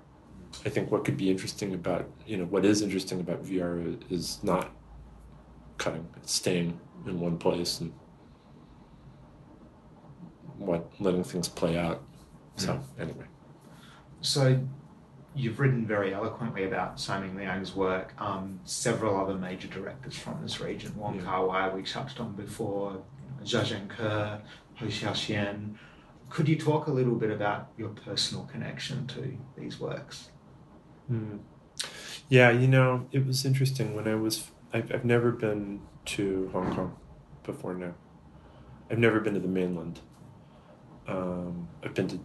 [0.64, 4.38] I think what could be interesting about you know what is interesting about VR is
[4.44, 4.70] not
[5.78, 7.92] cutting, it's staying in one place and
[10.58, 12.02] what letting things play out.
[12.56, 13.24] So anyway.
[14.20, 14.60] So
[15.34, 18.14] you've written very eloquently about Tsai Ming-liang's work.
[18.18, 21.22] Um, several other major directors from this region, Wong Yeah.
[21.22, 23.02] Kar Wai, we touched on before,
[23.42, 24.40] Jia Zhangke,
[24.76, 25.76] Hou Hsiao-hsien.
[26.28, 30.30] Could you talk a little bit about your personal connection to these works?
[31.08, 31.38] Hmm.
[32.28, 34.50] Yeah, you know, it was interesting when I was.
[34.72, 36.96] I've, I've never been to Hong Kong
[37.44, 37.94] before now.
[38.90, 40.00] I've never been to the mainland.
[41.08, 42.20] Um, I've been to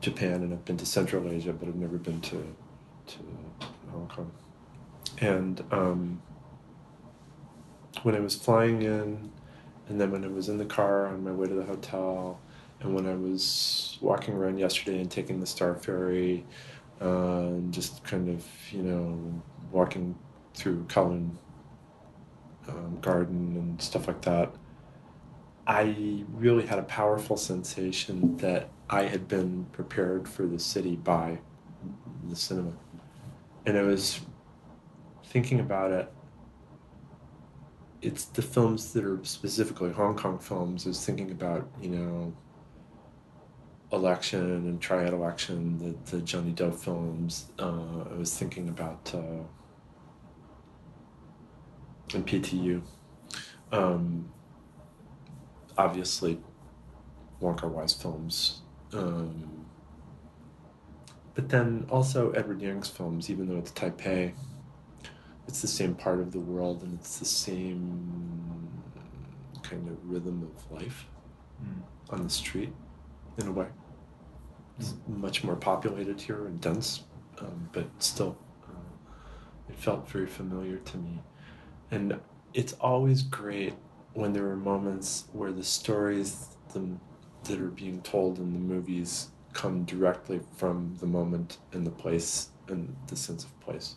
[0.00, 2.56] Japan and I've been to Central Asia, but I've never been to
[3.06, 3.18] to
[3.90, 4.32] Hong Kong.
[5.20, 6.22] And um,
[8.02, 9.30] when I was flying in,
[9.88, 12.40] and then when I was in the car on my way to the hotel,
[12.80, 16.44] and when I was walking around yesterday and taking the Star Ferry,
[17.00, 20.16] uh, and just kind of you know walking
[20.54, 21.30] through Kowloon
[22.68, 24.52] um, Garden and stuff like that,
[25.66, 31.38] I really had a powerful sensation that I had been prepared for the city by
[32.28, 32.72] the cinema,
[33.64, 34.20] and I was
[35.26, 36.12] thinking about it.
[38.00, 40.84] It's the films that are specifically Hong Kong films.
[40.86, 42.32] I was thinking about you know
[43.92, 47.50] election and triad election, the, the Johnnie To films.
[47.58, 49.44] Uh, I was thinking about uh,
[52.14, 52.82] in PTU.
[53.70, 54.30] Um,
[55.76, 56.38] obviously,
[57.40, 58.62] Wong Kar Wai's films.
[58.92, 59.66] Um,
[61.34, 64.32] but then also Edward Yang's films, even though it's Taipei,
[65.48, 68.68] it's the same part of the world and it's the same
[69.62, 71.06] kind of rhythm of life
[72.10, 72.72] on the street
[73.38, 73.66] in a way.
[74.78, 77.02] It's much more populated here and dense,
[77.40, 79.12] um, but still, uh,
[79.68, 81.20] it felt very familiar to me.
[81.90, 82.18] And
[82.54, 83.74] it's always great
[84.14, 87.00] when there are moments where the stories them,
[87.44, 92.48] that are being told in the movies come directly from the moment and the place
[92.68, 93.96] and the sense of place.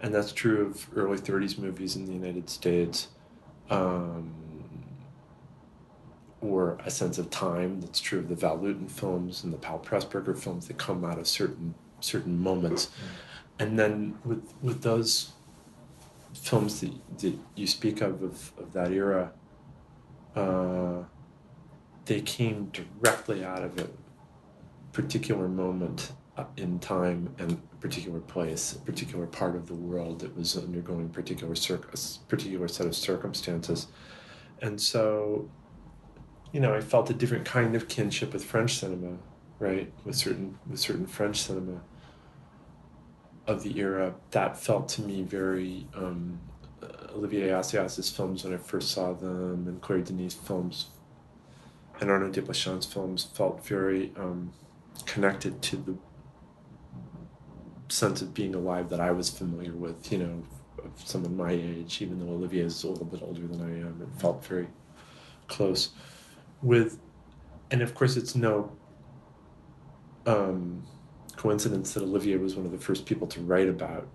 [0.00, 3.08] And that's true of early 30s movies in the United States.
[3.70, 4.34] Um,
[6.42, 7.80] or a sense of time.
[7.80, 10.66] That's true of the Val Lewton films and the Powell Pressburger films.
[10.66, 12.90] that come out of certain certain moments,
[13.58, 15.32] and then with with those
[16.42, 19.32] films that, that you speak of of, of that era,
[20.34, 21.04] uh,
[22.04, 23.88] they came directly out of a
[24.92, 30.20] particular moment uh, in time and a particular place, a particular part of the world
[30.20, 31.96] that was undergoing particular a
[32.28, 33.86] particular set of circumstances,
[34.60, 35.48] and so
[36.52, 39.16] you know, I felt a different kind of kinship with French cinema,
[39.58, 39.90] right?
[40.04, 41.80] With certain with certain French cinema
[43.46, 46.40] of the era, that felt to me very um,
[47.14, 50.86] Olivier Assayas's films when I first saw them, and Claire Denis films,
[52.00, 54.52] and Arnaud Desplechin's films felt very um,
[55.06, 55.96] connected to the
[57.88, 60.10] sense of being alive that I was familiar with.
[60.10, 60.42] You know,
[60.84, 64.00] of someone my age, even though Olivier is a little bit older than I am,
[64.02, 64.68] it felt very
[65.48, 65.90] close
[66.62, 66.98] with
[67.72, 68.70] and of course it's no
[70.26, 70.86] um,
[71.36, 74.06] coincidence that olivier was one of the first people to write about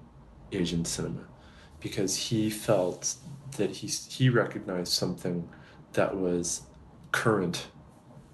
[0.51, 1.21] asian cinema
[1.80, 3.15] because he felt
[3.58, 5.47] that he, he recognized something
[5.93, 6.62] that was
[7.12, 7.67] current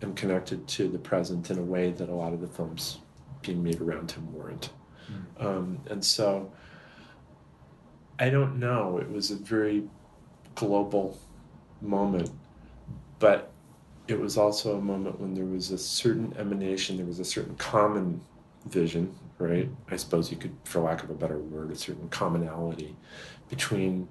[0.01, 2.99] and connected to the present in a way that a lot of the films
[3.41, 4.69] being made around him weren't
[5.39, 6.51] um, and so
[8.19, 8.99] I don't know.
[8.99, 9.83] It was a very
[10.55, 11.19] global
[11.81, 12.29] moment,
[13.19, 13.51] but
[14.07, 17.55] it was also a moment when there was a certain emanation, there was a certain
[17.55, 18.21] common
[18.65, 19.69] vision, right?
[19.89, 22.95] I suppose you could, for lack of a better word, a certain commonality
[23.49, 24.07] between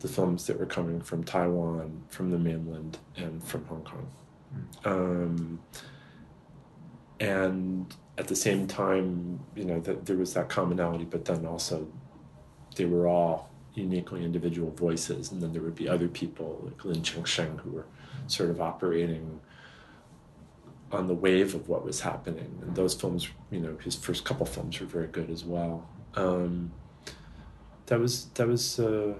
[0.00, 4.10] the films that were coming from Taiwan, from the mainland, and from Hong Kong.
[4.84, 4.86] Mm.
[4.86, 5.60] Um,
[7.20, 11.86] and at the same time, you know, that there was that commonality, but then also
[12.76, 17.00] they were all uniquely individual voices, and then there would be other people like Lin
[17.02, 17.86] Chengsheng who were
[18.26, 19.40] sort of operating
[20.92, 22.58] on the wave of what was happening.
[22.62, 25.88] And those films, you know, his first couple films were very good as well.
[26.14, 26.72] Um,
[27.86, 29.14] that was that was uh,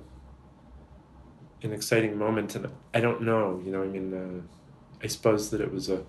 [1.63, 4.43] an exciting moment, and I don't know, you know, I mean, uh,
[5.03, 6.05] I suppose that it was a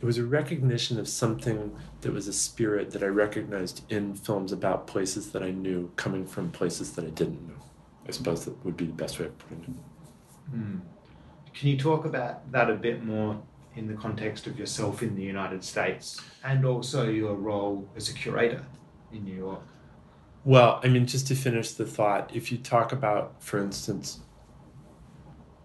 [0.00, 4.52] it was a recognition of something that was a spirit that I recognized in films
[4.52, 7.62] about places that I knew, coming from places that I didn't know.
[8.08, 10.56] I suppose that would be the best way of putting it.
[10.56, 10.80] Mm.
[11.52, 13.42] Can you talk about that a bit more
[13.76, 18.14] in the context of yourself in the United States and also your role as a
[18.14, 18.64] curator
[19.12, 19.62] in New York?
[20.44, 24.20] Well, I mean, just to finish the thought, if you talk about, for instance,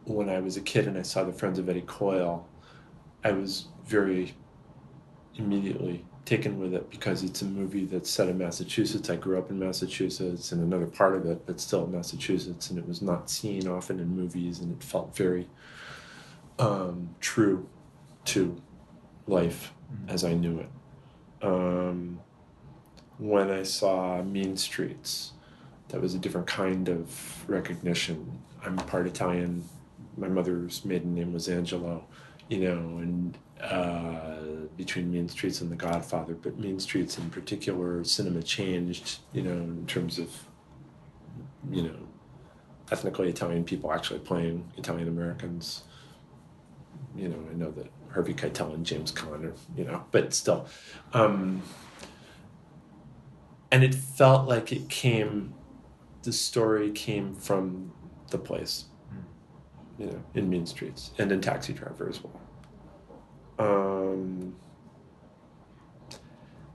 [0.04, 2.48] when I was a kid and I saw The Friends of Eddie Coyle,
[3.24, 4.36] I was very
[5.36, 9.10] immediately taken with it because it's a movie that's set in Massachusetts.
[9.10, 12.88] I grew up in Massachusetts and another part of it, but still Massachusetts, and it
[12.88, 15.48] was not seen often in movies, and it felt very
[16.60, 17.68] um, true
[18.26, 18.62] to
[19.28, 20.10] life mm-hmm.
[20.10, 20.70] as I knew it.
[21.42, 22.20] Um,
[23.18, 25.34] when I saw Mean Streets,
[25.90, 28.40] that was a different kind of recognition.
[28.64, 29.64] I'm part Italian.
[30.18, 32.06] My mother's maiden name was Angelo,
[32.50, 34.38] you know, and uh,
[34.78, 39.52] between Mean Streets and The Godfather, but Mean Streets in particular, cinema changed, you know,
[39.52, 40.30] in terms of,
[41.70, 41.96] you know,
[42.92, 45.84] ethnically Italian people actually playing Italian Americans.
[47.16, 50.68] You know, I know that Harvey Keitel and James Caan, you know, but still.
[51.12, 51.62] Um,
[53.72, 55.54] and it felt like it came,
[56.24, 57.92] the story came from
[58.32, 58.86] the place,
[60.00, 62.42] you know, in Mean Streets and in Taxi Driver as well.
[63.60, 64.56] Um,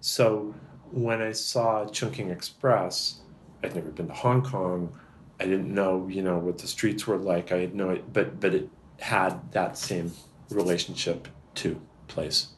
[0.00, 0.54] so
[0.90, 3.22] when I saw Chungking Express,
[3.64, 4.92] I'd never been to Hong Kong.
[5.40, 7.50] I didn't know, you know, what the streets were like.
[7.50, 10.12] I had no, but but it had that same
[10.50, 12.48] relationship to place,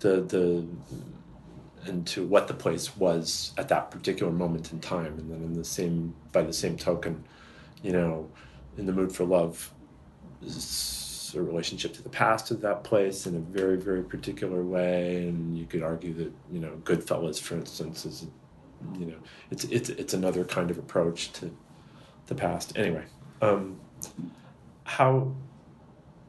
[0.00, 0.66] the the
[1.88, 5.52] and to what the place was at that particular moment in time, and then in
[5.54, 7.24] the same by the same token,
[7.82, 8.28] you know,
[8.76, 9.72] in the mood for love
[11.36, 15.28] a relationship to the past of that place in a very, very particular way.
[15.28, 18.26] And you could argue that, you know, Goodfellas, for instance, is,
[18.98, 19.16] you know,
[19.50, 21.50] it's, it's, it's another kind of approach to
[22.26, 22.76] the past.
[22.76, 23.04] Anyway,
[23.42, 23.78] um,
[24.84, 25.34] how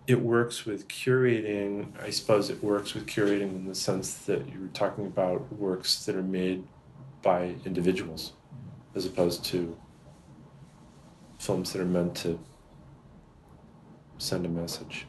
[0.07, 4.61] it works with curating, I suppose it works with curating in the sense that you
[4.61, 6.65] were talking about works that are made
[7.21, 8.31] by individuals
[8.95, 9.77] as opposed to
[11.39, 12.39] films that are meant to
[14.17, 15.05] send a message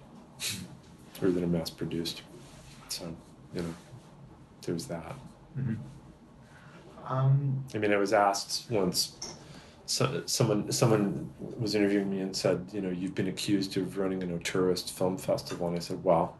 [1.23, 2.23] or that are mass produced.
[2.89, 3.15] So,
[3.55, 3.75] you know,
[4.63, 5.15] there's that.
[5.57, 5.75] Mm-hmm.
[7.07, 9.17] Um, I mean, I was asked once.
[9.89, 14.23] So, someone someone was interviewing me and said, you know, you've been accused of running
[14.23, 16.39] an auteurist film festival, and I said, well,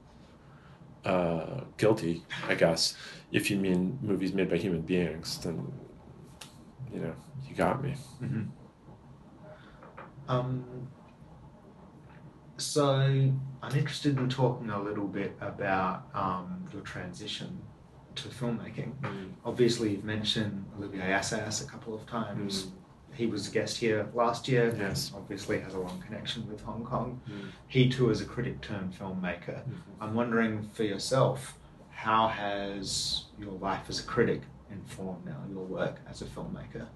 [1.07, 2.95] uh, guilty, I guess.
[3.33, 5.73] If you mean movies made by human beings, then
[6.93, 7.15] you know,
[7.49, 7.95] you got me.
[8.23, 8.43] Mm-hmm.
[10.29, 10.89] Um,
[12.59, 17.63] so I'm interested in talking a little bit about um, your transition
[18.17, 18.93] to filmmaking.
[19.01, 19.31] Mm.
[19.43, 22.65] Obviously, you've mentioned Olivier Assayas a couple of times.
[22.65, 22.73] Mm.
[23.19, 24.73] He was a guest here last year.
[24.79, 25.11] Yes.
[25.13, 27.21] obviously has a long connection with Hong Kong.
[27.29, 27.49] Mm.
[27.67, 29.59] He too is a critic turned filmmaker.
[29.59, 30.01] Mm-hmm.
[30.01, 31.59] I'm wondering for yourself,
[31.91, 36.87] how has your life as a critic informed now your work as a filmmaker?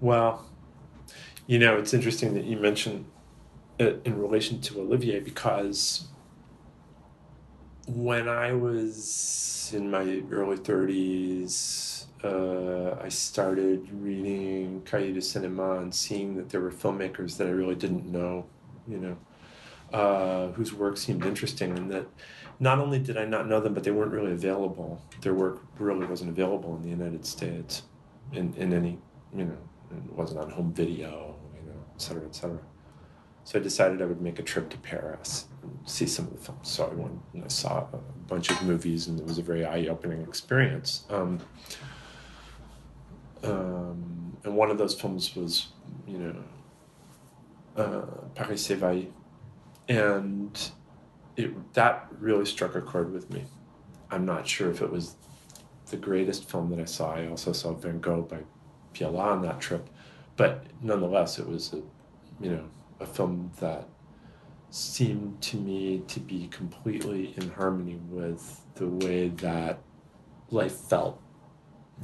[0.00, 0.46] Well,
[1.46, 3.04] you know, it's interesting that you mentioned
[3.78, 6.08] it in relation to Olivier because
[7.86, 11.93] when I was in my early 30s,
[12.24, 17.50] uh, I started reading Cahiers du Cinema and seeing that there were filmmakers that I
[17.50, 18.46] really didn't know,
[18.88, 19.16] you know,
[19.92, 22.06] uh, whose work seemed interesting, and that
[22.58, 25.02] not only did I not know them, but they weren't really available.
[25.20, 27.82] Their work really wasn't available in the United States
[28.32, 28.98] in, in any,
[29.36, 29.58] you know,
[29.90, 32.58] it wasn't on home video you know, et cetera, et cetera.
[33.44, 36.38] So I decided I would make a trip to Paris and see some of the
[36.38, 36.66] films.
[36.68, 39.66] So I went and I saw a bunch of movies, and it was a very
[39.66, 41.04] eye-opening experience.
[41.10, 41.40] Um,
[43.44, 45.68] Um, and one of those films was,
[46.06, 46.36] you know,
[47.76, 49.10] uh, Paris s'éveille.
[49.88, 50.70] And
[51.36, 53.44] it, that really struck a chord with me.
[54.10, 55.16] I'm not sure if it was
[55.90, 57.14] the greatest film that I saw.
[57.14, 58.38] I also saw Van Gogh by
[58.94, 59.88] Pialat on that trip,
[60.36, 61.82] but nonetheless, it was a,
[62.42, 62.64] you know,
[63.00, 63.88] a film that
[64.70, 69.78] seemed to me to be completely in harmony with the way that
[70.50, 71.20] life felt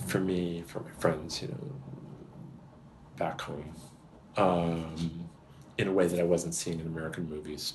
[0.07, 1.72] for me, for my friends, you know,
[3.16, 3.74] back home,
[4.36, 5.28] um,
[5.78, 7.74] in a way that I wasn't seeing in American movies.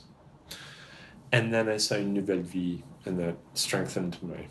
[1.32, 4.48] And then I saw Nouvelle Vie, and that strengthened my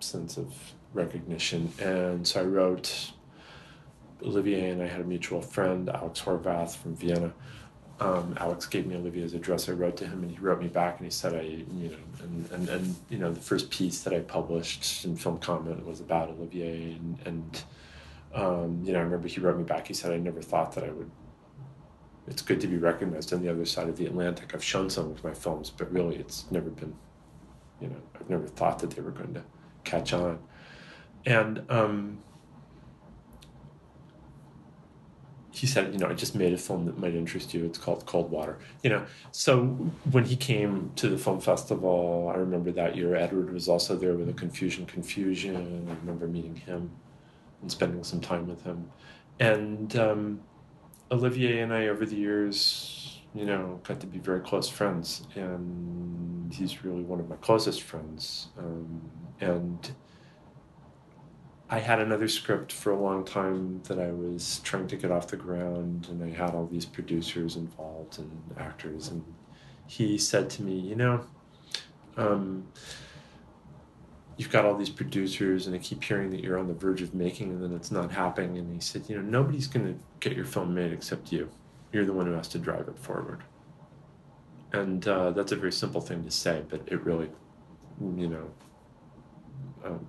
[0.00, 0.54] sense of
[0.92, 1.72] recognition.
[1.80, 3.12] And so I wrote,
[4.22, 7.32] Olivier and I had a mutual friend, Alex Horwath from Vienna.
[8.00, 9.68] Um, Alex gave me Olivier's address.
[9.68, 11.96] I wrote to him, and he wrote me back, and he said, "I, you know,
[12.22, 16.00] and, and, and you know, the first piece that I published in Film Comment was
[16.00, 17.62] about Olivier, and, and
[18.34, 19.86] um, you know, I remember he wrote me back.
[19.86, 21.10] He said, "I never thought that I would
[22.30, 24.54] it's good to be recognized on the other side of the Atlantic.
[24.54, 26.94] I've shown some of my films, but really it's never been,
[27.80, 29.42] you know, I've never thought that they were going to
[29.84, 30.38] catch on.
[31.26, 32.22] And um,
[35.52, 37.64] he said, you know, I just made a film that might interest you.
[37.64, 38.58] It's called Cold Water.
[38.82, 39.62] You know, so
[40.10, 44.14] when he came to the film festival, I remember that year Edward was also there
[44.14, 45.88] with a Confucian Confusion.
[45.90, 46.90] I remember meeting him
[47.62, 48.90] and spending some time with him.
[49.40, 50.40] And um,
[51.10, 56.52] Olivier and I, over the years, you know, got to be very close friends, and
[56.52, 58.48] he's really one of my closest friends.
[58.58, 59.02] Um,
[59.40, 59.90] and
[61.72, 65.28] I had another script for a long time that I was trying to get off
[65.28, 69.24] the ground, and I had all these producers involved and actors, and
[69.86, 71.24] he said to me, you know,
[72.16, 72.66] um,
[74.36, 77.12] you've got all these producers and I keep hearing that you're on the verge of
[77.12, 78.56] making and then it's not happening.
[78.56, 81.50] And he said, you know, nobody's going to get your film made except you.
[81.92, 83.42] You're the one who has to drive it forward.
[84.72, 87.28] And uh, that's a very simple thing to say, but it really,
[88.00, 88.50] you know,
[89.84, 90.06] um,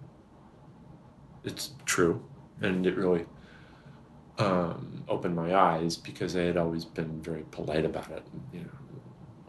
[1.43, 2.23] it's true.
[2.61, 3.25] And it really
[4.37, 8.23] um, opened my eyes because I had always been very polite about it.
[8.53, 8.69] You know,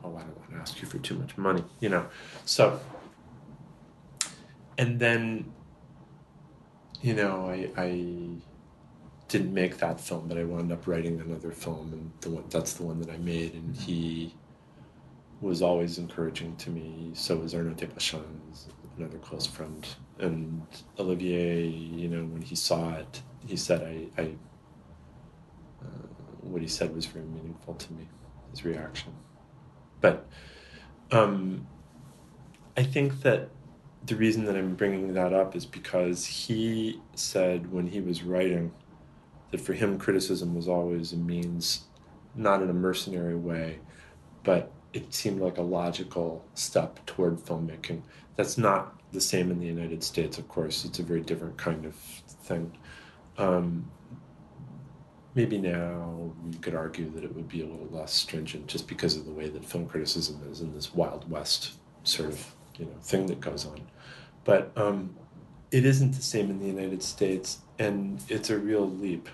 [0.05, 2.07] oh, I don't want to ask you for too much money, you know.
[2.45, 2.80] So
[4.78, 5.53] and then
[7.01, 8.18] you know I, I
[9.28, 12.74] didn't make that film but i wound up writing another film and the one that's
[12.74, 14.34] the one that i made and he
[15.40, 18.22] was always encouraging to me so was Arnaud Desplechin,
[18.97, 19.84] another close friend
[20.22, 20.62] and
[20.98, 24.24] olivier you know when he saw it he said i, I
[25.82, 26.06] uh,
[26.40, 28.08] what he said was very meaningful to me
[28.50, 29.12] his reaction
[30.00, 30.26] but
[31.10, 31.66] um,
[32.76, 33.50] i think that
[34.04, 38.72] the reason that I'm bringing that up is because he said when he was writing
[39.50, 41.84] that for him criticism was always a means,
[42.34, 43.78] not in a mercenary way,
[44.42, 48.02] but it seemed like a logical step toward filmmaking.
[48.36, 50.84] That's not the same in the United States, of course.
[50.84, 52.72] It's a very different kind of thing.
[53.38, 53.90] Um,
[55.34, 59.16] maybe now you could argue that it would be a little less stringent just because
[59.16, 61.72] of the way that film criticism is in this Wild West
[62.04, 63.80] sort of you know thing that goes on
[64.44, 65.14] but um,
[65.70, 69.28] it isn't the same in the united states and it's a real leap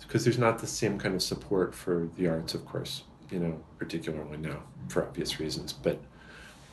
[0.00, 3.58] because there's not the same kind of support for the arts of course you know
[3.78, 6.00] particularly now for obvious reasons but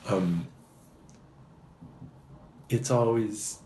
[0.08, 0.48] um,
[2.72, 3.60] it's always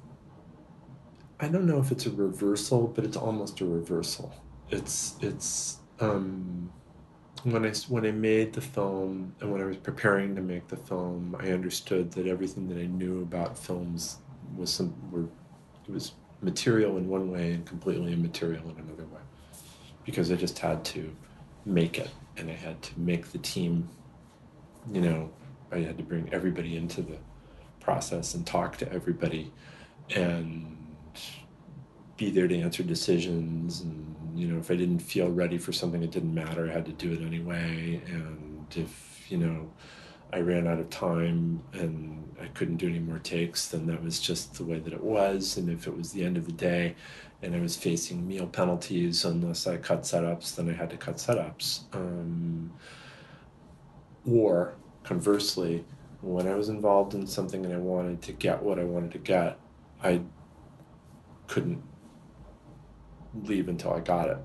[1.40, 4.34] i don't know if it's a reversal but it's almost a reversal
[4.70, 6.72] it's it's um,
[7.44, 10.78] when I when I made the film and when I was preparing to make the
[10.78, 14.18] film, I understood that everything that I knew about films
[14.58, 15.28] was some were
[15.88, 19.22] it was material in one way and completely immaterial in another way,
[20.06, 21.16] because I just had to
[21.66, 23.90] make it and I had to make the team.
[24.92, 25.30] You know,
[25.72, 27.18] I had to bring everybody into the
[27.86, 29.52] process and talk to everybody,
[30.16, 30.76] and
[32.18, 36.02] be there to answer decisions and you know if i didn't feel ready for something
[36.02, 38.02] it didn't matter i had to do it anyway.
[38.08, 39.72] And if you know
[40.34, 44.20] i ran out of time and i couldn't do any more takes then that was
[44.20, 45.58] just the way that it was.
[45.58, 46.96] And if it was the end of the day
[47.42, 51.18] and i was facing meal penalties unless i cut setups then i had to cut
[51.18, 51.82] setups.
[51.94, 52.72] Um,
[54.26, 55.86] or conversely
[56.26, 59.20] when i was involved in something and i wanted to get what i wanted to
[59.20, 59.60] get
[60.04, 60.22] i
[61.48, 61.84] couldn't
[63.44, 64.38] leave until I got it.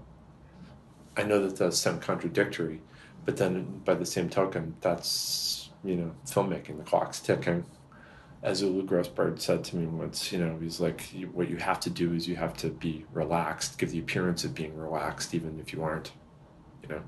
[1.16, 2.80] I know that does sound contradictory,
[3.24, 6.78] but then by the same token, that's you know filmmaking.
[6.78, 7.64] The clock's ticking,
[8.42, 11.02] as Ulu Grosbard said to me once, you know, he's like,
[11.32, 14.54] what you have to do is you have to be relaxed, give the appearance of
[14.54, 16.12] being relaxed, even if you aren't,
[16.82, 17.02] you know.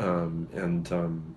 [0.00, 1.36] Um, and um,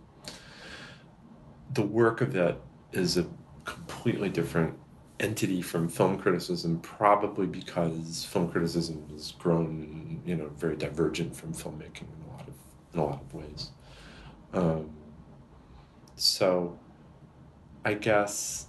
[1.74, 2.60] the work of it
[2.92, 3.26] is a
[3.66, 4.78] completely different
[5.20, 11.54] entity from film criticism, probably because film criticism has grown, you know, very divergent from
[11.54, 12.54] filmmaking in a lot of
[12.94, 13.72] in a lot of ways.
[14.54, 14.90] Um,
[16.16, 16.80] so,
[17.84, 18.68] I guess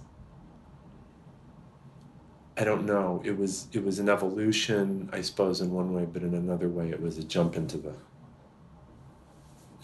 [2.59, 3.21] I don't know.
[3.23, 6.89] It was it was an evolution, I suppose, in one way, but in another way,
[6.89, 7.93] it was a jump into the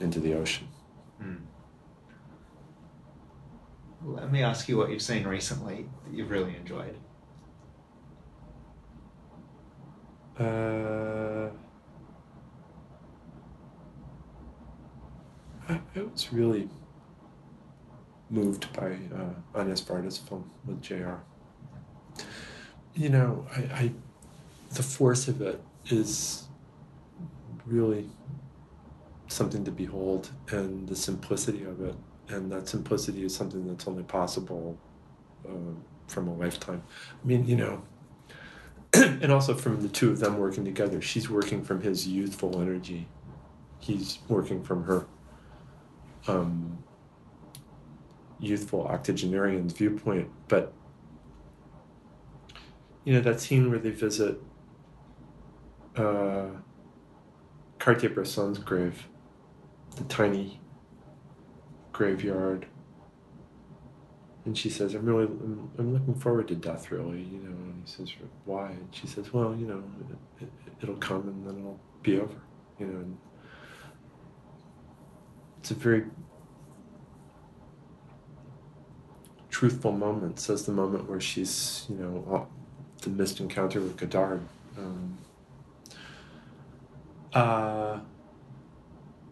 [0.02, 0.68] into the ocean.
[1.24, 1.38] Mm.
[4.06, 6.96] Let me ask you what you've seen recently that you've really enjoyed.
[10.40, 11.50] Uh,
[15.68, 16.70] I, was really
[18.30, 21.16] moved by uh, Varda's film with JR
[22.96, 23.92] you know, I, I,
[24.74, 26.48] the force of it is
[27.66, 28.10] really
[29.28, 31.96] something to behold, and the simplicity of it,
[32.30, 34.78] and that simplicity is something that's only possible
[35.48, 35.74] uh,
[36.08, 36.84] from a lifetime.
[37.24, 37.84] I mean, you know,
[38.94, 41.02] and also from the two of them working together.
[41.02, 43.08] She's working from his youthful energy.
[43.80, 45.06] He's working from her
[46.28, 46.80] um,
[48.40, 50.74] youthful octogenarian's viewpoint, but
[53.04, 54.42] you know that scene where they visit
[55.96, 56.48] uh,
[57.78, 59.08] Cartier-Bresson's grave,
[59.96, 60.60] the tiny
[61.96, 62.66] graveyard,
[64.44, 67.84] and she says, "I'm really, I'm, I'm, looking forward to death, really." You know, and
[67.86, 68.12] he says,
[68.44, 69.82] "Why?" And she says, "Well, you know,
[70.42, 70.50] it,
[70.82, 72.42] it, will come and then it'll be over."
[72.80, 73.18] You know, and
[75.60, 76.04] it's a very
[79.50, 80.40] truthful moment.
[80.42, 82.48] Says the moment where she's, you know,
[83.04, 84.42] the missed encounter with Godard.
[84.78, 85.18] Um,
[87.34, 88.00] uh,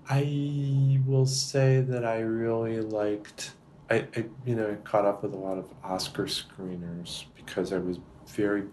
[0.09, 3.51] I will say that I really liked.
[3.89, 7.99] I, I you know caught up with a lot of Oscar screeners because I was
[8.27, 8.63] very.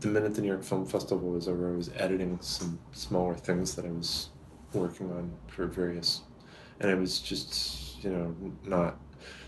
[0.00, 3.74] The minute the New York Film Festival was over, I was editing some smaller things
[3.76, 4.30] that I was
[4.72, 6.22] working on for various,
[6.80, 8.34] and I was just you know
[8.64, 8.98] not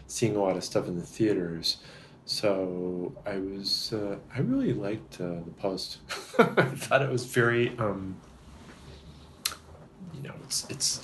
[0.07, 1.79] seeing a lot of stuff in the theaters.
[2.27, 5.99] So I was, uh, I really liked uh, the post.
[6.39, 8.17] I thought it was very, um,
[10.25, 11.01] know, it's it's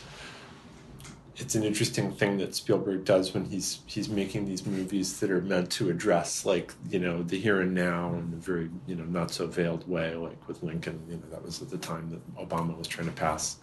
[1.41, 5.41] it's an interesting thing that Spielberg does when he's he's making these movies that are
[5.41, 9.05] meant to address like you know the here and now in a very you know
[9.05, 11.03] not so veiled way, like with Lincoln.
[11.09, 13.57] You know that was at the time that Obama was trying to pass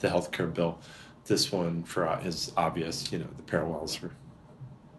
[0.00, 0.80] the health care bill.
[1.26, 4.10] This one, for uh, is obvious, you know, the parallels were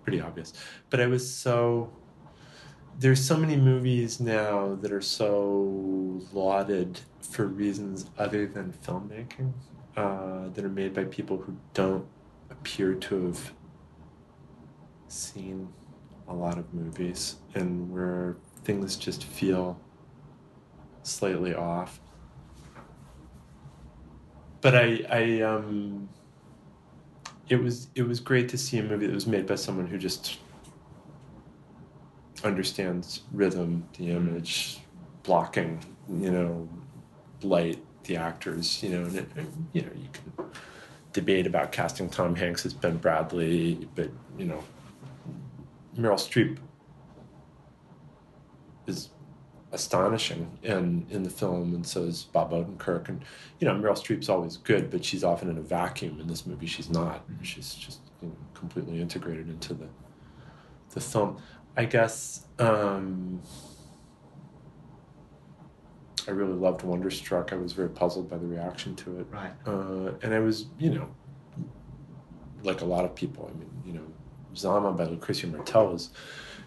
[0.04, 0.54] pretty obvious.
[0.90, 1.92] But I was so
[2.98, 9.54] there's so many movies now that are so lauded for reasons other than filmmaking
[9.98, 12.06] uh, that are made by people who don't
[12.50, 13.54] appear to have
[15.08, 15.68] seen
[16.28, 19.80] a lot of movies and where things just feel
[21.04, 22.00] slightly off.
[24.62, 26.08] But I, I, um,
[27.50, 29.98] it was it was great to see a movie that was made by someone who
[29.98, 30.38] just
[32.44, 34.80] understands rhythm, the image,
[35.24, 36.70] blocking, you know,
[37.44, 39.28] light, the actors, you know, and it,
[39.74, 40.52] you know, you can
[41.14, 44.64] debate about casting Tom Hanks as Ben Bradlee, but you know,
[45.98, 46.58] Meryl Streep
[48.88, 49.10] is
[49.72, 53.24] astonishing in in the film, and so is Bob Odenkirk, and
[53.60, 56.20] you know, Meryl Streep's always good, but she's often in a vacuum.
[56.20, 57.24] In this movie, she's not.
[57.42, 59.88] She's just you know, completely integrated into the
[60.92, 61.38] the film.
[61.76, 63.42] I guess um,
[66.32, 67.52] I really loved Wonderstruck.
[67.52, 69.28] I was very puzzled by the reaction to it.
[69.30, 69.52] Right.
[69.68, 71.10] Uh, and I was, you know,
[72.64, 73.52] like a lot of people.
[73.54, 74.08] I mean, you know,
[74.56, 76.12] Zama by Lucrecia Martel was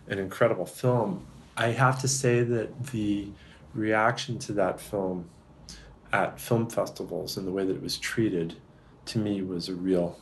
[0.09, 1.27] an incredible film.
[1.57, 3.29] I have to say that the
[3.73, 5.31] reaction to that film
[6.13, 8.57] at film festivals and the way that it was treated
[9.07, 10.19] to me was a real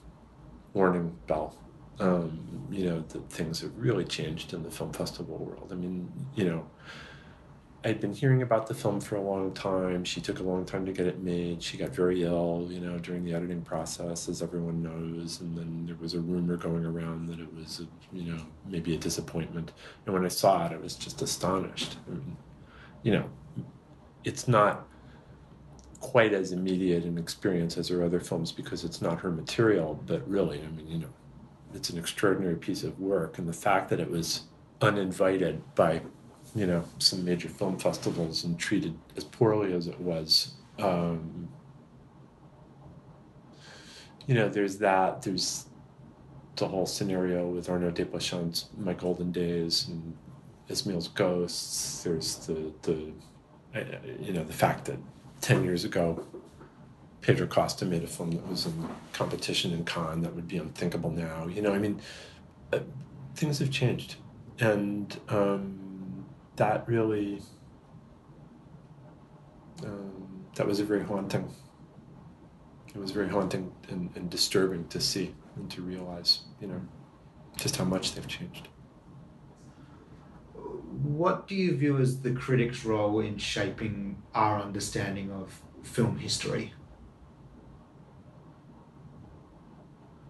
[0.73, 1.57] warning bell
[2.01, 2.41] um,
[2.71, 5.69] you know, that things have really changed in the film festival world.
[5.71, 6.67] I mean, you know,
[7.85, 10.05] I'd been hearing about the film for a long time.
[10.05, 11.61] She took a long time to get it made.
[11.61, 15.41] She got very ill, you know, during the editing process, as everyone knows.
[15.41, 18.95] And then there was a rumor going around that it was, a, you know, maybe
[18.95, 19.73] a disappointment.
[20.07, 21.97] And when I saw it, I was just astonished.
[22.07, 22.37] I mean,
[23.03, 23.29] you know,
[24.23, 24.87] it's not
[25.99, 30.01] quite as immediate an experience as her other films because it's not her material.
[30.07, 31.13] But really, I mean, you know,
[31.75, 34.43] it's an extraordinary piece of work, and the fact that it was
[34.81, 36.03] uninvited by,
[36.55, 40.55] you know, some major film festivals and treated as poorly as it was.
[40.79, 41.49] Um,
[44.27, 45.23] you know, there's that.
[45.23, 45.67] There's
[46.57, 50.17] the whole scenario with Arnaud Desplechin's My Golden Days and
[50.69, 52.03] Ismael's Ghosts.
[52.03, 53.13] There's the the
[53.75, 53.85] uh,
[54.21, 54.99] you know the fact that
[55.41, 56.25] ten years ago
[57.23, 61.11] Pedro Costa made a film that was in competition in Cannes that would be unthinkable
[61.11, 61.47] now.
[61.47, 62.01] You know, I mean,
[62.73, 62.81] uh,
[63.37, 64.17] things have changed,
[64.59, 65.82] and um,
[66.57, 67.41] that really
[69.85, 71.51] um, that was a very haunting.
[72.95, 76.81] It was very haunting and, and disturbing to see and to realize, you know,
[77.57, 78.69] just how much they've changed.
[80.55, 86.75] What do you view as the critic's role in shaping our understanding of film history?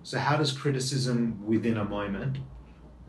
[0.05, 2.39] So, how does criticism within a moment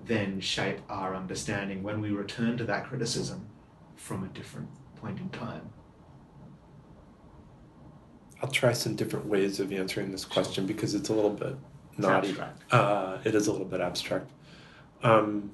[0.05, 3.47] then shape our understanding when we return to that criticism
[3.95, 5.69] from a different point in time?
[8.41, 11.55] I'll try some different ways of answering this question because it's a little bit
[11.97, 12.35] naughty.
[12.71, 14.29] Uh, it is a little bit abstract.
[15.01, 15.51] Um,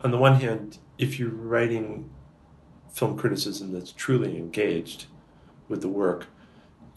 [0.00, 2.08] on the one hand, if you're writing
[2.90, 5.06] film criticism that's truly engaged
[5.68, 6.26] with the work,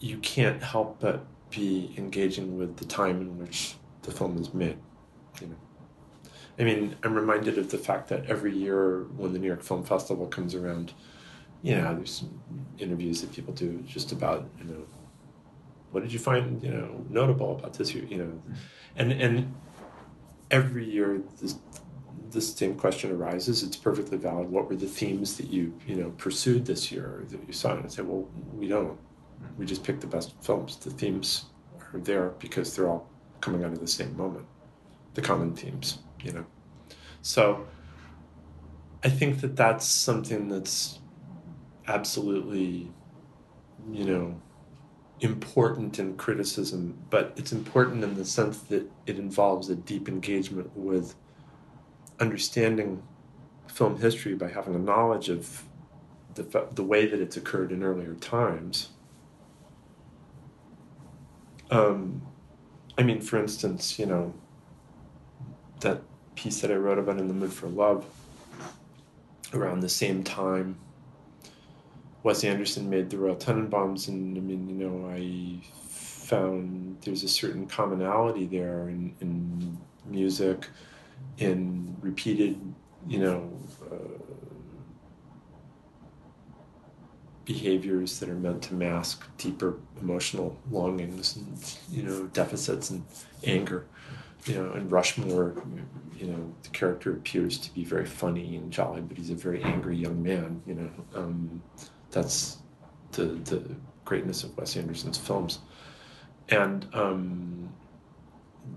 [0.00, 4.76] you can't help but be engaging with the time in which the film is made.
[5.40, 5.56] You know,
[6.58, 9.84] I mean, I'm reminded of the fact that every year when the New York Film
[9.84, 10.92] Festival comes around,
[11.62, 12.40] you know, there's some
[12.78, 14.86] interviews that people do just about, you know,
[15.90, 18.42] what did you find, you know, notable about this year, you know,
[18.96, 19.54] and and
[20.50, 21.56] every year this
[22.30, 23.62] this same question arises.
[23.62, 24.50] It's perfectly valid.
[24.50, 27.74] What were the themes that you you know pursued this year that you saw?
[27.74, 28.98] And I say, well, we don't.
[29.56, 30.76] We just pick the best films.
[30.76, 31.46] The themes
[31.92, 33.08] are there because they're all
[33.40, 34.46] coming out of the same moment,
[35.14, 36.46] the common themes, you know.
[37.22, 37.66] So
[39.02, 40.98] I think that that's something that's
[41.86, 42.90] absolutely,
[43.92, 44.40] you know,
[45.20, 50.70] important in criticism, but it's important in the sense that it involves a deep engagement
[50.74, 51.14] with
[52.20, 53.02] understanding
[53.66, 55.64] film history by having a knowledge of
[56.34, 58.88] the, the way that it's occurred in earlier times.
[61.70, 62.22] Um,
[62.98, 64.34] I mean, for instance, you know,
[65.80, 66.02] that
[66.34, 68.04] piece that I wrote about in the Mood for Love
[69.52, 70.76] around the same time
[72.24, 75.60] Wes Anderson made the Royal Tenenbaums, and I mean, you know, I
[75.90, 80.66] found there's a certain commonality there in, in music,
[81.36, 82.58] in repeated,
[83.06, 83.52] you know,
[83.92, 83.96] uh,
[87.44, 93.04] behaviors that are meant to mask deeper emotional longings and, you know, deficits and
[93.44, 93.86] anger.
[94.46, 95.54] You know, in Rushmore,
[96.16, 99.62] you know, the character appears to be very funny and jolly, but he's a very
[99.62, 100.90] angry young man, you know.
[101.14, 101.62] Um,
[102.10, 102.58] that's
[103.12, 103.64] the the
[104.04, 105.60] greatness of Wes Anderson's films,
[106.50, 107.72] and um,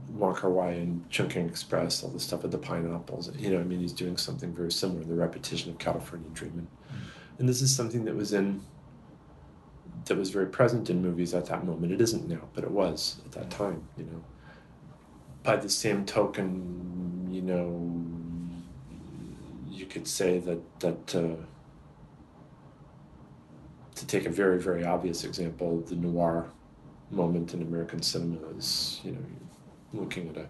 [0.09, 3.29] Wong Kar Wai and Chungking Express, all the stuff with the pineapples.
[3.37, 5.03] You know, I mean, he's doing something very similar.
[5.03, 7.39] The repetition of California Dreaming, mm-hmm.
[7.39, 8.61] and this is something that was in
[10.05, 11.91] that was very present in movies at that moment.
[11.91, 13.87] It isn't now, but it was at that time.
[13.97, 14.23] You know.
[15.47, 17.89] By the same token, you know,
[19.69, 21.15] you could say that that.
[21.15, 21.45] Uh,
[23.95, 26.49] to take a very, very obvious example, the noir
[27.11, 29.25] moment in American cinema is, you know,
[29.93, 30.47] looking at a,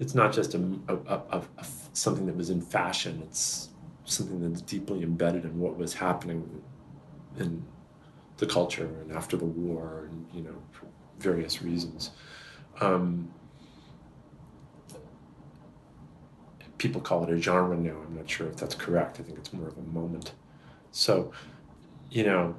[0.00, 0.58] it's not just a,
[0.88, 3.68] a, a, a, something that was in fashion, it's
[4.06, 6.62] something that's deeply embedded in what was happening
[7.38, 7.62] in
[8.38, 10.86] the culture and after the war and, you know, for
[11.18, 12.10] various reasons.
[12.80, 13.28] Um,
[16.84, 17.96] people call it a genre now.
[18.06, 19.18] I'm not sure if that's correct.
[19.18, 20.32] I think it's more of a moment.
[20.90, 21.32] So,
[22.10, 22.54] you know,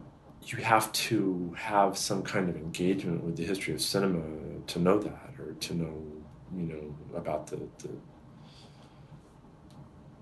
[0.48, 4.24] you have to have some kind of engagement with the history of cinema
[4.66, 5.94] to know that, or to know,
[6.56, 7.90] you know, about the, the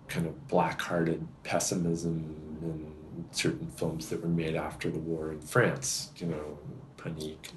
[0.09, 6.11] kind of black-hearted pessimism in certain films that were made after the war in France.
[6.17, 6.57] You know,
[6.97, 7.51] Panique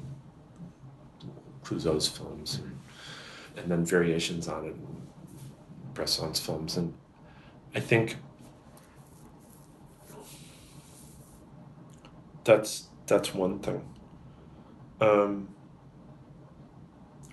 [1.22, 1.32] and
[1.64, 2.78] Clouzot's films, and,
[3.56, 4.76] and then variations on it,
[5.96, 6.94] Bresson's films, and
[7.74, 8.16] I think
[12.44, 13.82] that's that's one thing.
[15.00, 15.48] Um,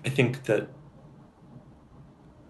[0.04, 0.68] I think that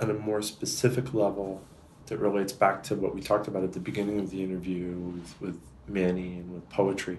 [0.01, 1.63] on a more specific level,
[2.07, 5.35] that relates back to what we talked about at the beginning of the interview with,
[5.41, 7.19] with Manny and with poetry.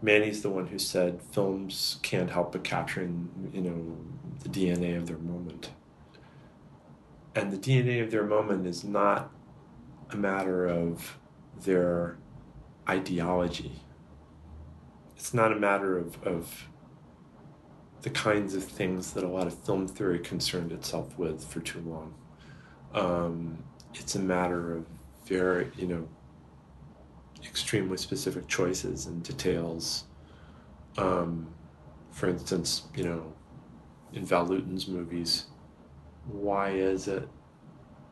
[0.00, 3.96] Manny's the one who said films can't help but capturing, you know,
[4.42, 5.70] the DNA of their moment.
[7.34, 9.30] And the DNA of their moment is not
[10.10, 11.18] a matter of
[11.64, 12.18] their
[12.88, 13.80] ideology.
[15.16, 16.68] It's not a matter of, of
[18.02, 21.80] the kinds of things that a lot of film theory concerned itself with for too
[21.80, 22.14] long.
[22.94, 23.64] Um,
[23.94, 24.86] it's a matter of
[25.26, 26.08] very, you know,
[27.44, 30.04] extremely specific choices and details.
[30.98, 31.54] Um,
[32.10, 33.32] for instance, you know,
[34.12, 35.46] in Val Lewton's movies,
[36.26, 37.28] why is it?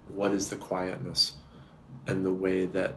[0.08, 1.34] What is the quietness
[2.06, 2.96] and the way that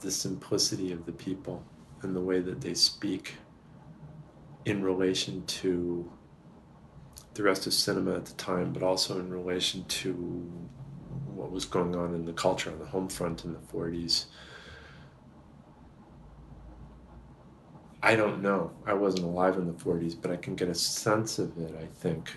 [0.00, 1.64] the simplicity of the people
[2.02, 3.34] and the way that they speak
[4.64, 6.10] in relation to
[7.34, 10.12] the rest of cinema at the time, but also in relation to
[11.34, 14.26] what was going on in the culture on the home front in the 40s.
[18.02, 18.72] I don't know.
[18.84, 21.86] I wasn't alive in the 40s, but I can get a sense of it, I
[21.86, 22.32] think.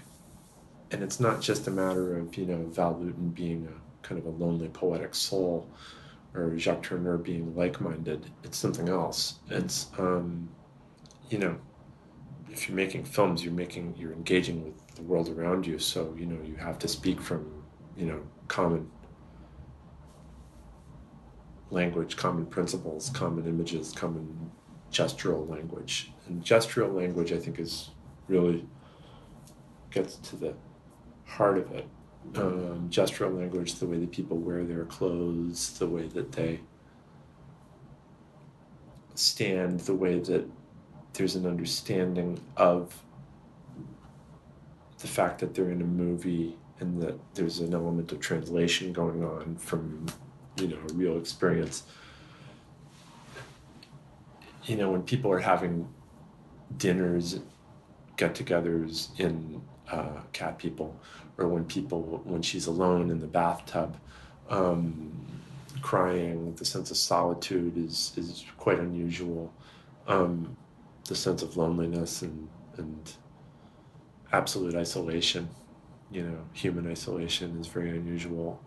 [0.95, 4.27] And it's not just a matter of, you know, Val Lewton being a kind of
[4.27, 5.69] a lonely poetic soul
[6.33, 8.31] or Jacques Tourneur being like minded.
[8.45, 9.39] It's something else.
[9.49, 10.47] It's, um,
[11.29, 11.57] you know,
[12.49, 15.79] if you're making films, you're making, you're engaging with the world around you.
[15.79, 17.65] So, you know, you have to speak from,
[17.97, 18.89] you know, common
[21.71, 24.49] language, common principles, common images, common
[24.93, 26.13] gestural language.
[26.27, 27.89] And gestural language, I think, is
[28.29, 28.65] really
[29.91, 30.53] gets to the
[31.25, 31.87] heart of it.
[32.35, 36.59] Um, gestural language, the way that people wear their clothes, the way that they
[39.13, 40.49] stand, the way that
[41.13, 43.03] there's an understanding of
[44.99, 49.23] the fact that they're in a movie and that there's an element of translation going
[49.23, 50.05] on from
[50.59, 51.83] you know a real experience
[54.65, 55.87] you know when people are having
[56.77, 57.39] dinners
[58.17, 59.61] get-togethers in
[59.91, 60.99] uh, cat people
[61.37, 63.95] or when people when she's alone in the bathtub
[64.49, 65.11] um,
[65.81, 69.53] crying the sense of solitude is is quite unusual.
[70.07, 70.55] Um,
[71.07, 73.13] the sense of loneliness and and
[74.31, 75.47] absolute isolation
[76.11, 78.59] you know human isolation is very unusual.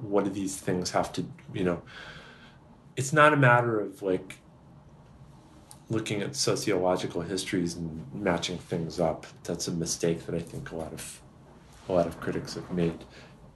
[0.00, 1.82] What do these things have to you know
[2.96, 4.38] it's not a matter of like
[5.90, 10.76] looking at sociological histories and matching things up that's a mistake that i think a
[10.76, 11.20] lot of
[11.88, 13.04] a lot of critics have made.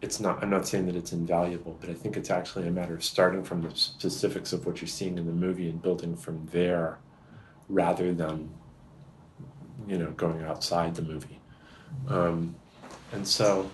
[0.02, 2.94] It's not i'm not saying that it's invaluable but i think it's actually a matter
[2.94, 6.46] of starting from the specifics of what you're seeing in the movie and building from
[6.52, 6.98] there
[7.68, 8.50] rather than
[9.86, 11.40] you know going outside the movie.
[12.08, 12.56] Um,
[13.12, 13.70] and so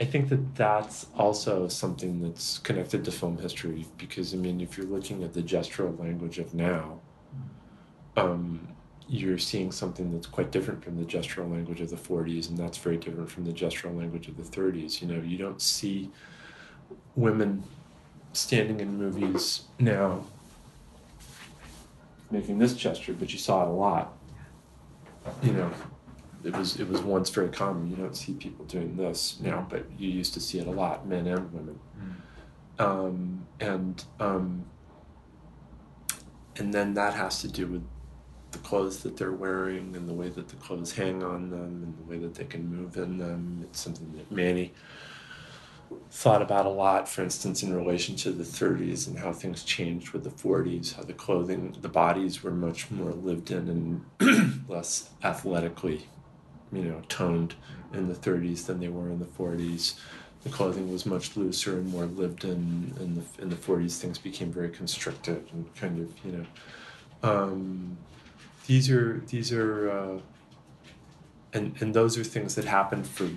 [0.00, 4.76] I think that that's also something that's connected to film history because, I mean, if
[4.76, 7.00] you're looking at the gestural language of now,
[8.16, 8.68] um,
[9.08, 12.78] you're seeing something that's quite different from the gestural language of the 40s, and that's
[12.78, 15.00] very different from the gestural language of the 30s.
[15.00, 16.10] You know, you don't see
[17.14, 17.62] women
[18.32, 20.24] standing in movies now
[22.30, 24.12] making this gesture, but you saw it a lot.
[25.42, 25.70] You know,
[26.44, 27.90] it was it was once very common.
[27.90, 31.06] You don't see people doing this now, but you used to see it a lot,
[31.06, 31.80] men and women.
[32.78, 32.84] Mm.
[32.84, 34.66] Um, and um,
[36.56, 37.82] and then that has to do with
[38.56, 41.98] the clothes that they're wearing and the way that the clothes hang on them and
[41.98, 43.60] the way that they can move in them.
[43.64, 44.72] It's something that Manny
[46.10, 50.10] thought about a lot, for instance, in relation to the 30s and how things changed
[50.10, 55.10] with the 40s, how the clothing, the bodies were much more lived in and less
[55.22, 56.06] athletically
[56.72, 57.54] you know, toned
[57.92, 59.98] in the 30s than they were in the 40s.
[60.42, 62.94] The clothing was much looser and more lived in.
[63.00, 66.46] In the in the 40s, things became very constricted and kind of you know.
[67.22, 67.98] Um,
[68.66, 70.18] these are these are, uh,
[71.52, 73.28] and and those are things that happen for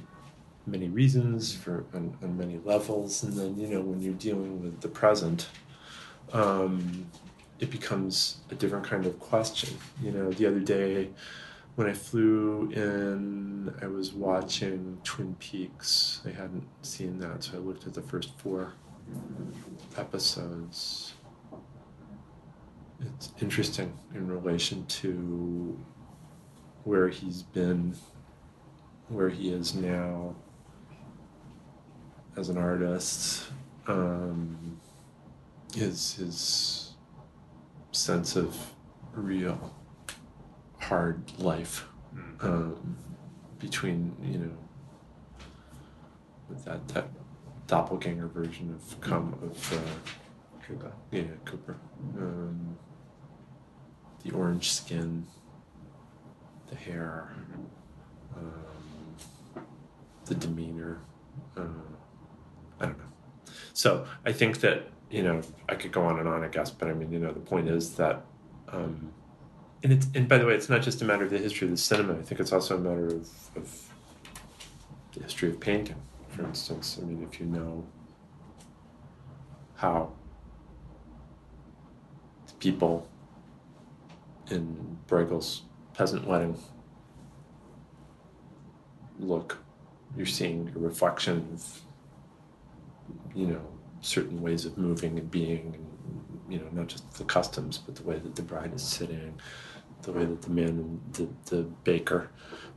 [0.65, 4.81] many reasons, for on, on many levels, and then you know when you're dealing with
[4.81, 5.47] the present.
[6.31, 7.07] Um,
[7.59, 9.77] it becomes a different kind of question.
[10.01, 11.09] You know, the other day,
[11.75, 16.21] when I flew in, I was watching Twin Peaks.
[16.25, 18.73] I hadn't seen that, so I looked at the first four
[19.97, 21.13] episodes.
[23.01, 25.77] It's interesting in relation to
[26.83, 27.95] where he's been,
[29.07, 30.35] where he is now
[32.35, 33.49] as an artist,
[33.87, 34.79] um,
[35.73, 36.93] his his
[37.91, 38.55] sense of
[39.13, 39.73] real
[40.79, 42.43] hard life mm.
[42.43, 42.97] um,
[43.59, 44.57] between you know
[46.49, 47.07] with that that
[47.67, 50.09] doppelganger version of come of uh,
[51.11, 51.77] Yeah, Cooper.
[52.17, 52.77] Um,
[54.23, 55.25] the orange skin,
[56.69, 57.35] the hair,
[58.35, 59.65] um,
[60.25, 61.01] the demeanor.
[61.57, 61.63] Uh,
[62.79, 63.05] I don't know.
[63.73, 66.87] So I think that you know, I could go on and on, I guess, but
[66.87, 68.25] I mean, you know, the point is that,
[68.67, 69.11] um,
[69.81, 71.71] and it's and by the way, it's not just a matter of the history of
[71.71, 72.13] the cinema.
[72.13, 73.89] I think it's also a matter of, of
[75.13, 75.95] the history of painting,
[76.29, 76.99] for instance.
[77.01, 77.85] I mean, if you know
[79.75, 80.11] how
[82.59, 83.07] people
[84.51, 86.57] in Bruegel's peasant wedding
[89.19, 89.57] look,
[90.15, 91.81] you're seeing a reflection of,
[93.35, 93.61] you know,
[94.01, 98.03] certain ways of moving and being, and, you know, not just the customs, but the
[98.03, 99.39] way that the bride is sitting,
[100.03, 102.29] the way that the man, the, the baker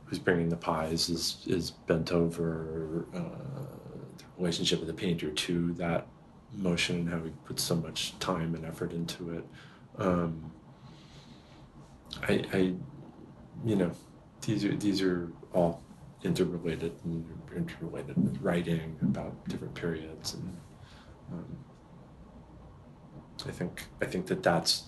[0.05, 3.19] who's bringing the pies is, is bent over, uh,
[4.17, 6.07] the relationship of the painter to that
[6.55, 9.45] motion and how he puts so much time and effort into it.
[9.97, 10.51] Um,
[12.21, 12.57] I, I,
[13.65, 13.91] you know,
[14.41, 15.81] these are these are all
[16.23, 17.25] interrelated and
[17.55, 20.57] interrelated with writing about different periods, and
[21.31, 21.57] um,
[23.45, 24.85] I think I think that that's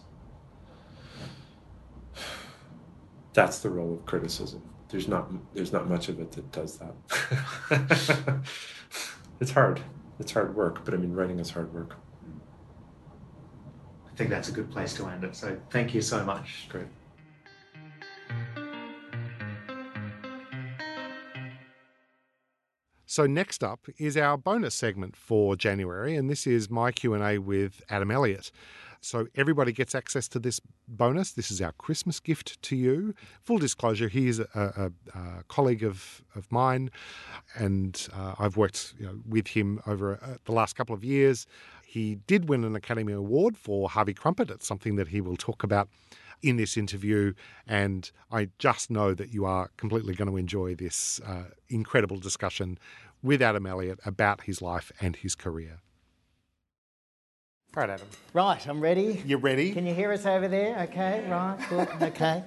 [3.34, 4.62] that's the role of criticism.
[4.90, 8.42] There's not there's not much of it that does that.
[9.40, 9.82] it's hard.
[10.20, 11.98] It's hard work, but I mean, writing is hard work.
[14.16, 15.36] I think that's a good place to end it.
[15.36, 16.70] So thank you so much.
[16.70, 16.86] Great.
[23.06, 27.24] So next up is our bonus segment for January, and this is my Q and
[27.26, 28.54] A with Adam Elliot.
[29.02, 31.34] So everybody gets access to this bonus.
[31.34, 33.14] This is our Christmas gift to you.
[33.44, 36.90] Full disclosure: he is a, a, a colleague of of mine,
[37.54, 41.46] and uh, I've worked you know, with him over uh, the last couple of years.
[41.96, 44.52] He did win an Academy Award for Harvie Krumpet.
[44.52, 45.88] It's something that he will talk about
[46.42, 47.34] in this interview,
[47.66, 52.78] and I just know that you are completely going to enjoy this uh, incredible discussion
[53.24, 55.80] with Adam Elliott about his life and his career.
[57.74, 58.08] Right, Adam.
[58.34, 59.24] Right, I'm ready.
[59.26, 59.72] You're ready?
[59.72, 60.78] Can you hear us over there?
[60.90, 62.44] Okay, right, good, okay.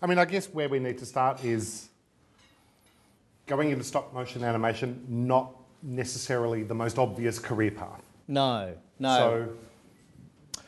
[0.00, 1.90] I mean, I guess where we need to start is
[3.46, 8.00] going into stop motion animation, not necessarily the most obvious career path.
[8.30, 9.16] No, no.
[9.16, 9.48] So,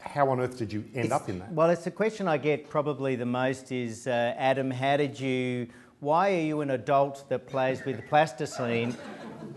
[0.01, 1.53] how on earth did you end It's- up in that?
[1.53, 5.69] Well, it's the question I get probably the most is uh, Adam, how did you,
[6.01, 8.97] why are you an adult that plays with plasticine?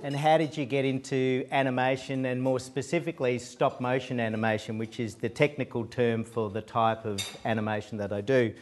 [0.03, 5.15] And how did you get into animation and more specifically stop motion animation, which is
[5.15, 8.53] the technical term for the type of animation that I do?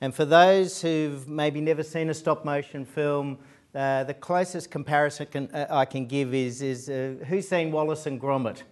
[0.00, 3.38] And for those who've maybe never seen a stop motion film,
[3.74, 8.06] uh, the closest comparison can, uh, I can give is, is uh, who's seen Wallace
[8.06, 8.62] and Gromit?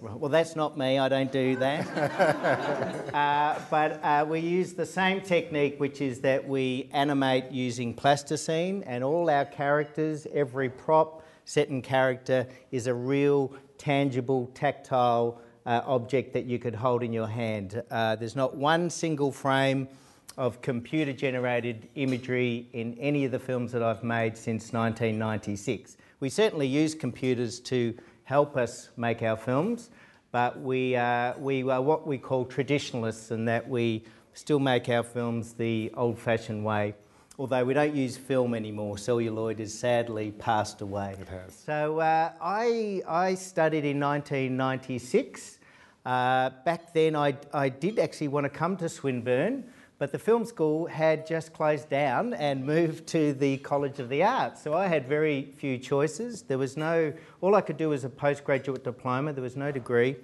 [0.00, 3.14] Well, that's not me, I don't do that.
[3.14, 8.82] uh, but uh, we use the same technique, which is that we animate using plasticine,
[8.84, 15.80] and all our characters, every prop, set and character is a real, tangible, tactile uh,
[15.86, 17.82] object that you could hold in your hand.
[17.90, 19.88] Uh, there's not one single frame
[20.36, 25.96] of computer generated imagery in any of the films that I've made since 1996.
[26.20, 27.94] We certainly use computers to
[28.24, 29.90] help us make our films,
[30.32, 35.02] but we, uh, we are what we call traditionalists in that we still make our
[35.02, 36.94] films the old fashioned way.
[37.38, 41.16] Although we don't use film anymore, celluloid has sadly passed away.
[41.20, 41.54] It has.
[41.54, 45.58] So uh, I, I studied in 1996.
[46.06, 49.64] Uh, back then, I, I did actually want to come to Swinburne,
[50.04, 54.22] but the film school had just closed down and moved to the College of the
[54.22, 54.62] Arts.
[54.62, 56.42] So I had very few choices.
[56.42, 60.16] There was no, all I could do was a postgraduate diploma, there was no degree.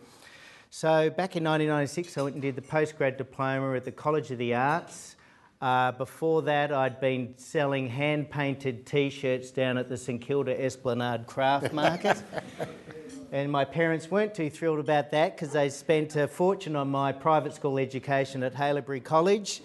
[0.69, 4.37] So back in 1996, I went and did the postgrad diploma at the College of
[4.37, 5.17] the Arts.
[5.63, 10.63] Uh, before that, I'd been selling hand painted t shirts down at the St Kilda
[10.63, 12.23] Esplanade Craft Market.
[13.33, 17.13] and my parents weren't too thrilled about that because they spent a fortune on my
[17.13, 19.63] private school education at Haileybury College.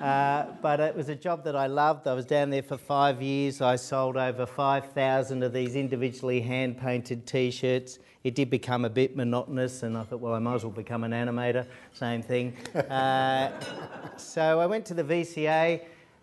[0.00, 2.06] Uh, but it was a job that I loved.
[2.06, 3.60] I was down there for five years.
[3.60, 7.98] I sold over 5,000 of these individually hand painted t shirts.
[8.22, 11.02] It did become a bit monotonous, and I thought, well, I might as well become
[11.02, 11.66] an animator.
[11.92, 12.56] Same thing.
[12.74, 13.50] Uh,
[14.16, 15.80] so I went to the VCA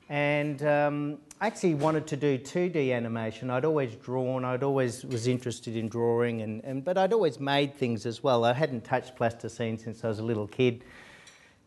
[0.09, 3.49] and um, I actually wanted to do 2D animation.
[3.49, 7.75] I'd always drawn, I'd always was interested in drawing, and, and, but I'd always made
[7.75, 8.45] things as well.
[8.45, 10.83] I hadn't touched plasticine since I was a little kid.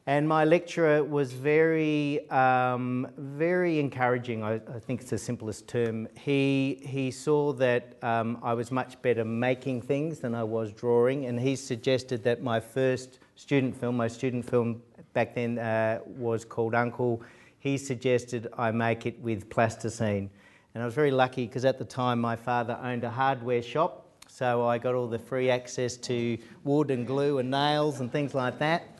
[0.06, 4.42] And my lecturer was very, um, very encouraging.
[4.42, 6.08] I, I, think it's the simplest term.
[6.18, 11.26] He, he saw that um, I was much better making things than I was drawing,
[11.26, 14.80] and he suggested that my first student film, my student film
[15.12, 17.20] back then uh, was called Uncle.
[17.58, 20.30] He suggested I make it with plasticine.
[20.74, 24.06] And I was very lucky because at the time my father owned a hardware shop.
[24.28, 28.34] So I got all the free access to wood and glue and nails and things
[28.34, 28.98] like that.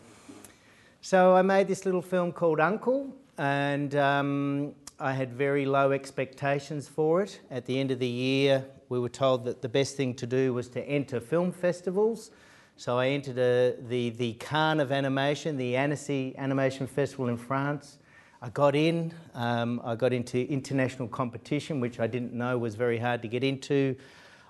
[1.01, 6.89] So I made this little film called Uncle, and um, I had very low expectations
[6.89, 7.41] for it.
[7.51, 10.53] At the end of the year, we were told that the best thing to do
[10.53, 12.33] was to enter film festivals.
[12.77, 17.99] So I entered a, the, the Cannes of Animation, the Annecy Animation Festival in France.
[18.41, 22.97] I got in, um, I got into international competition, which I didn't know was very
[22.97, 23.97] hard to get into.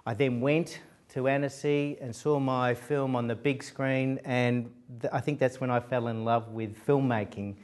[0.04, 0.80] I then went
[1.14, 4.70] to Annecy and saw my film on the big screen, and
[5.00, 7.54] th- I think that's when I fell in love with filmmaking.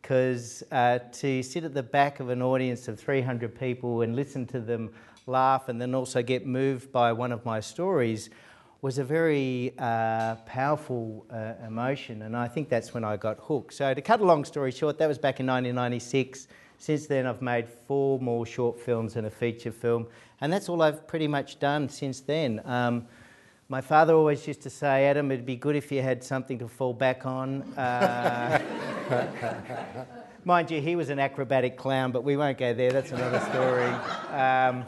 [0.00, 4.46] Because uh, to sit at the back of an audience of 300 people and listen
[4.48, 4.92] to them
[5.26, 8.30] laugh and then also get moved by one of my stories
[8.84, 13.72] was a very uh, powerful uh, emotion, and I think that's when I got hooked.
[13.72, 16.48] So, to cut a long story short, that was back in 1996.
[16.76, 20.06] Since then, I've made four more short films and a feature film,
[20.42, 22.60] and that's all I've pretty much done since then.
[22.66, 23.06] Um,
[23.70, 26.68] my father always used to say, Adam, it'd be good if you had something to
[26.68, 27.62] fall back on.
[27.78, 28.60] Uh,
[30.44, 33.88] mind you, he was an acrobatic clown, but we won't go there, that's another story.
[34.38, 34.84] Um,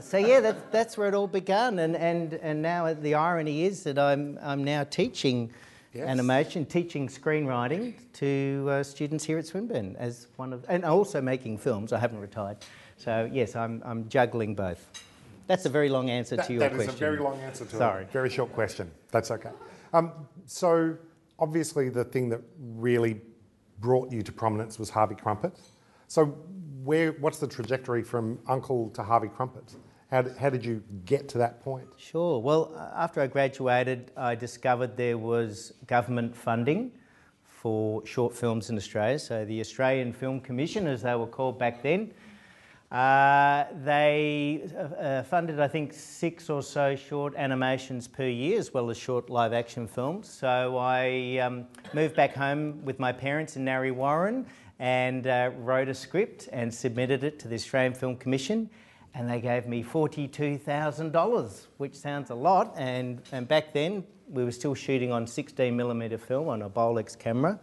[0.00, 3.82] so yeah, that's, that's where it all began, and, and, and now the irony is
[3.84, 5.50] that I'm, I'm now teaching
[5.92, 6.06] yes.
[6.06, 11.58] animation, teaching screenwriting to uh, students here at Swinburne as one of, and also making
[11.58, 11.92] films.
[11.92, 12.58] I haven't retired,
[12.96, 15.02] so yes, I'm, I'm juggling both.
[15.46, 16.86] That's a very long answer that, to your that question.
[16.86, 18.04] That is a very long answer to Sorry.
[18.04, 18.90] a very short question.
[19.10, 19.50] That's okay.
[19.92, 20.12] Um,
[20.46, 20.96] so
[21.38, 23.20] obviously, the thing that really
[23.80, 25.58] brought you to prominence was Harvie Krumpet.
[26.08, 26.26] So
[26.84, 29.74] where, what's the trajectory from Uncle to Harvie Krumpet?
[30.10, 31.88] How did, how did you get to that point?
[31.96, 32.38] Sure.
[32.38, 36.92] Well, after I graduated, I discovered there was government funding
[37.44, 39.18] for short films in Australia.
[39.18, 42.12] So the Australian Film Commission, as they were called back then,
[42.92, 44.62] uh, they
[45.00, 49.30] uh, funded, I think, six or so short animations per year, as well as short
[49.30, 50.28] live action films.
[50.28, 54.46] So I um, moved back home with my parents in Narre Warren
[54.78, 58.70] and uh, wrote a script and submitted it to the Australian Film Commission.
[59.14, 62.74] And they gave me $42,000, which sounds a lot.
[62.76, 67.60] And, and back then, we were still shooting on 16mm film on a Bolex camera.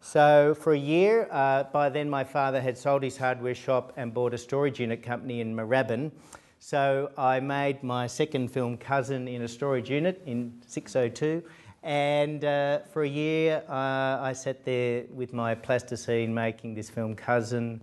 [0.00, 4.14] So for a year, uh, by then my father had sold his hardware shop and
[4.14, 6.12] bought a storage unit company in Moorabbin.
[6.60, 11.42] So I made my second film, Cousin, in a storage unit in 602.
[11.82, 17.14] And uh, for a year, uh, I sat there with my plasticine making this film,
[17.14, 17.82] Cousin,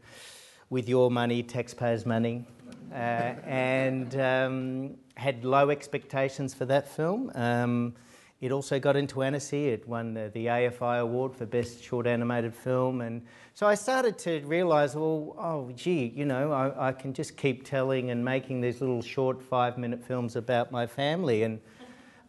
[0.70, 2.46] with your money, taxpayers' money,
[2.92, 7.32] uh, and um, had low expectations for that film.
[7.36, 7.94] Um,
[8.42, 9.70] it also got into Annecy.
[9.70, 13.02] It won the, the, AFI award for Best Short Animated Film.
[13.02, 13.22] And
[13.54, 17.66] so I started to realise, well, oh, gee, you know, I, I, can just keep
[17.66, 21.44] telling and making these little short five minute films about my family.
[21.44, 21.60] And,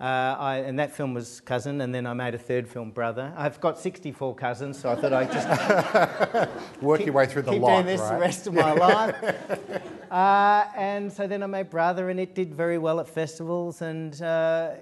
[0.00, 3.32] uh, I, and that film was Cousin, and then I made a third film, Brother.
[3.36, 7.52] I've got 64 cousins, so I thought I'd just work keep, your way through the
[7.52, 8.12] keep lot, doing this right?
[8.12, 9.82] the rest of my life.
[10.10, 13.82] Uh, and so then I made Brother, and it did very well at festivals.
[13.82, 14.72] And uh,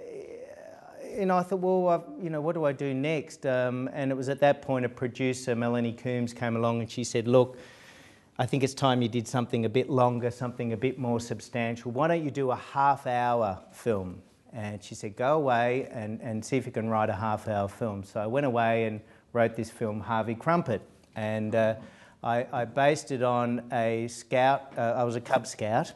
[1.18, 3.46] you know, I thought, well, I've, you know, what do I do next?
[3.46, 7.04] Um, and it was at that point a producer, Melanie Coombs, came along and she
[7.04, 7.56] said, look,
[8.38, 11.92] I think it's time you did something a bit longer, something a bit more substantial.
[11.92, 14.20] Why don't you do a half hour film?
[14.52, 17.68] And she said, go away and, and see if you can write a half hour
[17.68, 18.02] film.
[18.04, 19.00] So I went away and
[19.32, 20.80] wrote this film, Harvie Krumpet.
[21.16, 21.76] And uh,
[22.24, 25.92] I, I, based it on a scout, uh, I was a Cub Scout,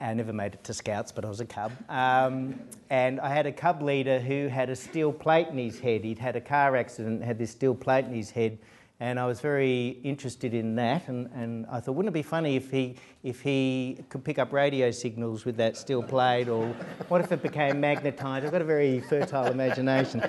[0.00, 1.70] I never made it to Scouts, but I was a cub.
[1.88, 2.58] Um,
[2.88, 6.02] and I had a cub leader who had a steel plate in his head.
[6.02, 8.58] He'd had a car accident, had this steel plate in his head,
[8.98, 11.06] and I was very interested in that.
[11.06, 14.52] And, and I thought, wouldn't it be funny if he, if he could pick up
[14.52, 16.66] radio signals with that steel plate, or
[17.06, 18.44] what if it became magnetised?
[18.44, 20.20] I've got a very fertile imagination.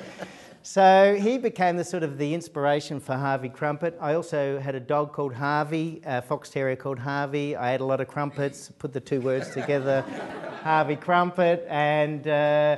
[0.64, 3.95] So he became the sort of the inspiration for Harvie Krumpet.
[3.99, 7.55] I also had a dog called Harvey, a fox terrier called Harvey.
[7.55, 10.01] I had a lot of crumpets, put the two words together,
[10.64, 12.78] Harvie Krumpet, and uh,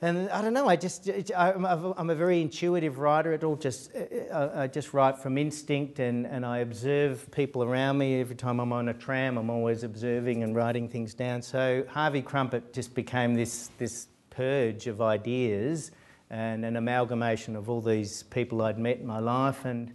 [0.00, 0.66] and I don't know.
[0.66, 3.34] I just I'm a very intuitive writer.
[3.34, 3.94] It all just
[4.32, 8.22] I just write from instinct, and and I observe people around me.
[8.22, 11.42] Every time I'm on a tram, I'm always observing and writing things down.
[11.42, 15.90] So Harvie Krumpet just became this this purge of ideas
[16.30, 19.64] and an amalgamation of all these people I'd met in my life.
[19.64, 19.94] And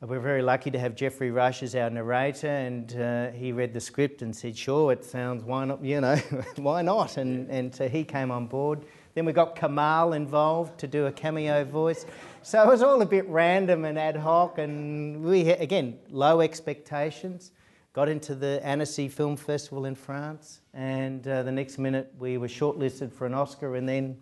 [0.00, 3.80] we're very lucky to have Geoffrey Rush as our narrator, and uh, he read the
[3.80, 5.84] script and said, "Sure, it sounds why not?
[5.84, 6.16] You know,
[6.56, 8.84] why not?" And and so he came on board.
[9.14, 12.04] Then we got Kamahl involved to do a cameo voice.
[12.42, 16.40] So it was all a bit random and ad hoc, and we had, again low
[16.40, 17.52] expectations.
[17.92, 22.48] got into the Annecy Film Festival in France, and uh, the next minute we were
[22.48, 24.16] shortlisted for an Oscar, and then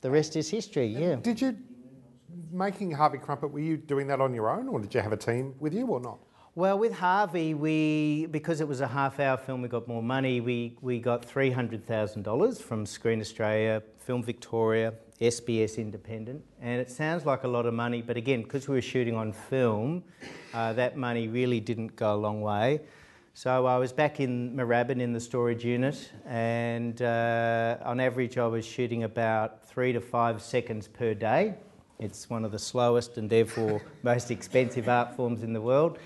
[0.00, 0.86] the rest is history.
[0.86, 1.16] Yeah.
[1.16, 1.56] Did you,
[2.50, 5.16] making Harvie Krumpet, were you doing that on your own or did you have a
[5.16, 6.18] team with you or not?
[6.56, 10.40] Well, with Harvie, we because it was a half-hour film, we got more money.
[10.40, 16.80] We we got three hundred thousand dollars from Screen Australia, Film Victoria, SBS Independent, and
[16.80, 20.02] it sounds like a lot of money, but again, because we were shooting on film,
[20.52, 22.80] uh, that money really didn't go a long way.
[23.42, 28.46] So I was back in Moorabbin in the storage unit, and uh, on average, I
[28.46, 31.54] was shooting about three to five seconds per day.
[31.98, 35.98] It's one of the slowest and therefore most expensive art forms in the world.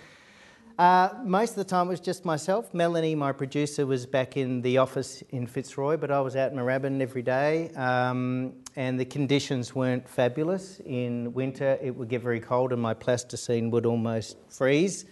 [0.78, 2.72] Uh, most of the time it was just myself.
[2.72, 6.56] Melanie, my producer, was back in the office in Fitzroy, but I was out in
[6.56, 7.70] Moorabbin every day.
[7.70, 10.78] Um, and the conditions weren't fabulous.
[10.86, 15.06] In winter, it would get very cold, and my plasticine would almost freeze.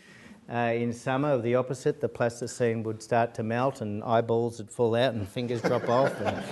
[0.51, 4.95] Uh, in summer, the opposite, the plasticine would start to melt, and eyeballs would fall
[4.95, 6.13] out, and fingers drop off.
[6.21, 6.45] And,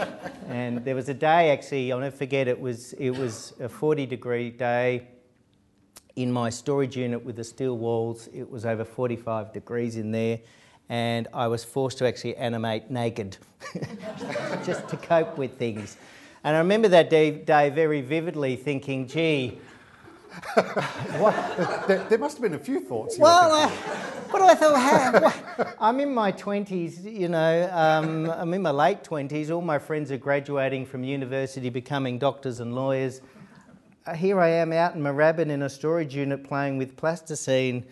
[0.49, 2.49] and there was a day, actually, I'll never forget.
[2.49, 5.07] It was it was a 40 degree day
[6.16, 10.41] in my storage unit with the steel walls, it was over 45 degrees in there,
[10.88, 13.38] and I was forced to actually animate naked
[14.64, 15.97] just to cope with things.
[16.43, 19.59] And I remember that day, day very vividly thinking, gee?
[21.87, 23.18] There, there, must have been a few thoughts.
[23.18, 23.68] Well, uh,
[24.31, 24.76] what do I thought,
[25.57, 29.51] how, I'm in my 20s, you know, um, I'm in my late 20s.
[29.51, 33.20] All my friends are graduating from university, becoming doctors and lawyers.
[34.07, 37.85] Uh, here I am out in Moorabbin in a storage unit playing with plasticine.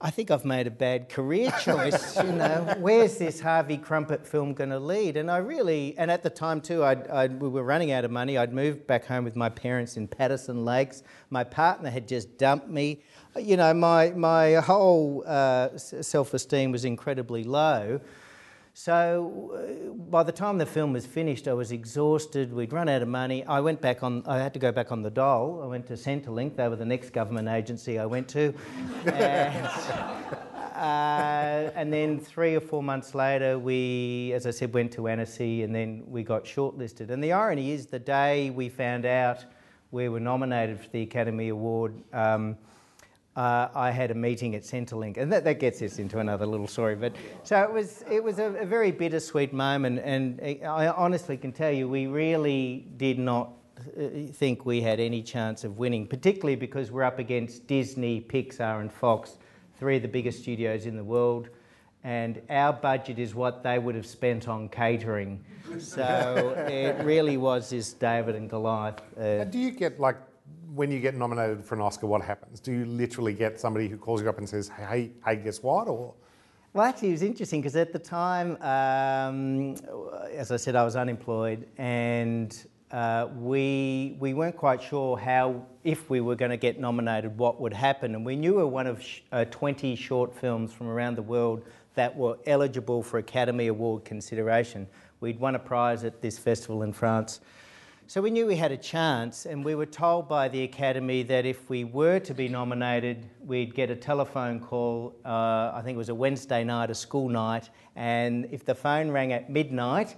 [0.00, 2.16] I think I've made a bad career choice.
[2.16, 5.16] you know, where's this Harvie Krumpet film going to lead?
[5.16, 8.12] And I really, and at the time too, I'd, I'd, we were running out of
[8.12, 8.38] money.
[8.38, 11.02] I'd moved back home with my parents in Patterson Lakes.
[11.30, 13.02] My partner had just dumped me.
[13.36, 18.00] You know, my my whole uh, self-esteem was incredibly low.
[18.80, 22.52] So uh, by the time the film was finished, I was exhausted.
[22.52, 23.44] We'd run out of money.
[23.44, 24.22] I went back on.
[24.24, 25.62] I had to go back on the dole.
[25.64, 26.54] I went to Centrelink.
[26.54, 28.54] They were the next government agency I went to,
[29.06, 29.66] and,
[30.76, 35.64] uh, and then three or four months later, we, as I said, went to Annecy,
[35.64, 37.10] and then we got shortlisted.
[37.10, 39.44] And the irony is, the day we found out
[39.90, 42.00] we were nominated for the Academy Award.
[42.12, 42.56] Um,
[43.38, 46.66] uh, I had a meeting at Centrelink, and that, that gets us into another little
[46.66, 46.96] story.
[46.96, 47.12] But
[47.44, 51.70] so it was, it was a, a very bittersweet moment, and I honestly can tell
[51.70, 56.90] you, we really did not uh, think we had any chance of winning, particularly because
[56.90, 59.38] we're up against Disney, Pixar, and Fox,
[59.78, 61.48] three of the biggest studios in the world.
[62.02, 65.44] And our budget is what they would have spent on catering.
[65.78, 69.00] So it really was this David and Goliath.
[69.16, 70.16] Uh, do you get like
[70.78, 72.60] when you get nominated for an Oscar, what happens?
[72.60, 75.88] Do you literally get somebody who calls you up and says, "Hey, hey, guess what?"
[75.88, 76.14] Or
[76.72, 79.74] well, actually, it was interesting because at the time, um,
[80.32, 82.56] as I said, I was unemployed, and
[82.92, 87.60] uh, we we weren't quite sure how if we were going to get nominated, what
[87.60, 90.86] would happen, and we knew we were one of sh- uh, 20 short films from
[90.86, 91.64] around the world
[91.96, 94.86] that were eligible for Academy Award consideration.
[95.18, 97.40] We'd won a prize at this festival in France.
[98.10, 101.44] So we knew we had a chance, and we were told by the Academy that
[101.44, 105.14] if we were to be nominated, we'd get a telephone call.
[105.26, 109.10] Uh, I think it was a Wednesday night, a school night, and if the phone
[109.10, 110.16] rang at midnight,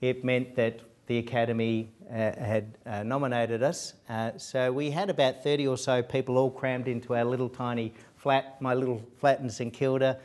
[0.00, 0.78] it meant that
[1.08, 3.94] the Academy uh, had uh, nominated us.
[4.08, 7.92] Uh, so we had about 30 or so people all crammed into our little tiny
[8.14, 10.20] flat, my little flat in St Kilda.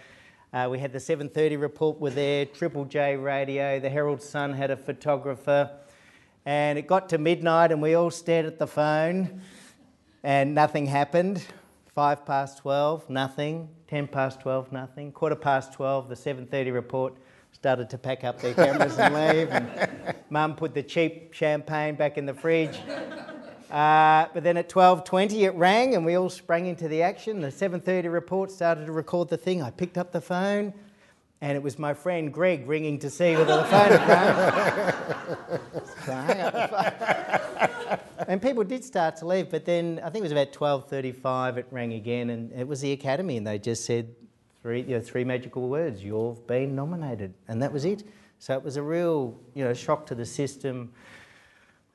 [0.54, 4.70] Uh, we had the 7:30 report were there, Triple J radio, the Herald Sun had
[4.70, 5.72] a photographer.
[6.46, 9.42] And it got to midnight, and we all stared at the phone,
[10.24, 11.44] and nothing happened.
[11.94, 13.70] Five past 12, nothing.
[13.88, 15.12] Ten past 12, nothing.
[15.12, 17.18] Quarter past 12, the 7.30 report
[17.52, 19.50] started to pack up their cameras and leave.
[19.50, 22.80] And Mum put the cheap champagne back in the fridge.
[23.70, 27.42] Uh, but then at 12.20 it rang and we all sprang into the action.
[27.42, 29.62] The 7.30 report started to record the thing.
[29.62, 30.74] I picked up the phone
[31.42, 34.10] and it was my friend Greg ringing to see whether the phone had
[36.08, 36.20] rung.
[36.20, 40.32] I hung up and people did start to leave, but then I think it was
[40.32, 44.14] about 12.35 it rang again and it was the Academy and they just said
[44.62, 47.34] three, you know, three magical words, you've been nominated.
[47.48, 48.04] And that was it.
[48.40, 50.92] So it was a real you know, shock to the system.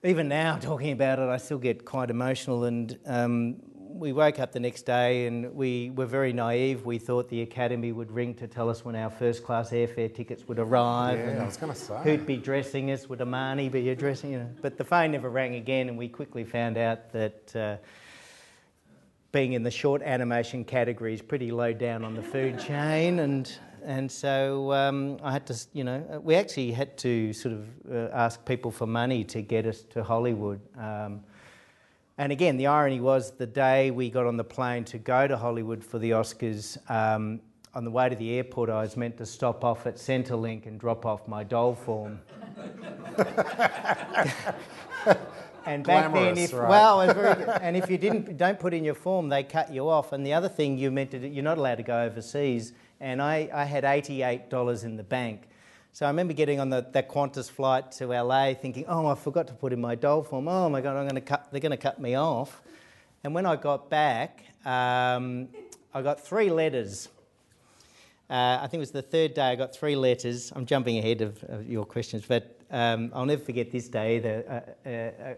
[0.02, 3.56] Even now, talking about it, I still get quite emotional and um,
[3.94, 6.84] we woke up the next day and we were very naive.
[6.84, 10.48] We thought the Academy would ring to tell us when our first class airfare tickets
[10.48, 11.18] would arrive.
[11.18, 12.00] Yeah, I was going to say.
[12.02, 13.08] Who'd be dressing us?
[13.08, 14.32] Would Armani be dressing?
[14.32, 14.50] You know.
[14.60, 17.76] But the phone never rang again, and we quickly found out that uh,
[19.30, 23.56] being in the short animation category is pretty low down on the food chain, and
[23.84, 28.08] and so um, I had to, you know, we actually had to sort of uh,
[28.12, 30.60] ask people for money to get us to Hollywood.
[30.76, 31.20] Um,
[32.18, 35.36] and again, the irony was the day we got on the plane to go to
[35.36, 36.78] Hollywood for the Oscars.
[36.90, 37.40] Um,
[37.74, 40.78] on the way to the airport, I was meant to stop off at Centrelink and
[40.78, 42.20] drop off my dole form.
[45.66, 46.68] and back then, if right.
[46.68, 47.48] well, it was very good.
[47.60, 50.12] and if you didn't don't put in your form, they cut you off.
[50.12, 52.74] And the other thing you meant to do, you're not allowed to go overseas.
[53.00, 55.48] And I, I had eighty-eight dollars in the bank.
[55.94, 59.46] So I remember getting on the, that Qantas flight to LA, thinking, "Oh, I forgot
[59.46, 60.48] to put in my dole form.
[60.48, 61.46] Oh my God, I'm to cut.
[61.52, 62.62] They're going to cut me off."
[63.22, 65.46] And when I got back, um,
[65.94, 67.08] I got three letters.
[68.28, 70.52] Uh, I think it was the third day I got three letters.
[70.56, 74.18] I'm jumping ahead of, of your questions, but um, I'll never forget this day.
[74.18, 75.34] The, uh, uh,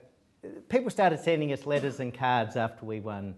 [0.70, 3.34] people started sending us letters and cards after we won.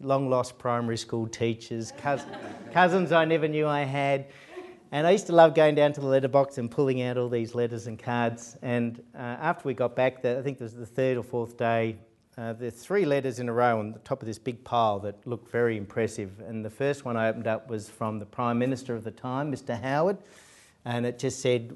[0.00, 2.24] Long lost primary school teachers, cous-
[2.72, 4.24] cousins I never knew I had.
[4.94, 7.54] And I used to love going down to the letterbox and pulling out all these
[7.54, 8.58] letters and cards.
[8.60, 11.56] And uh, after we got back, the, I think it was the third or fourth
[11.56, 11.96] day,
[12.36, 15.26] uh, there's three letters in a row on the top of this big pile that
[15.26, 16.42] looked very impressive.
[16.46, 19.50] And the first one I opened up was from the Prime Minister of the time,
[19.50, 19.80] Mr.
[19.80, 20.18] Howard.
[20.84, 21.74] And it just said,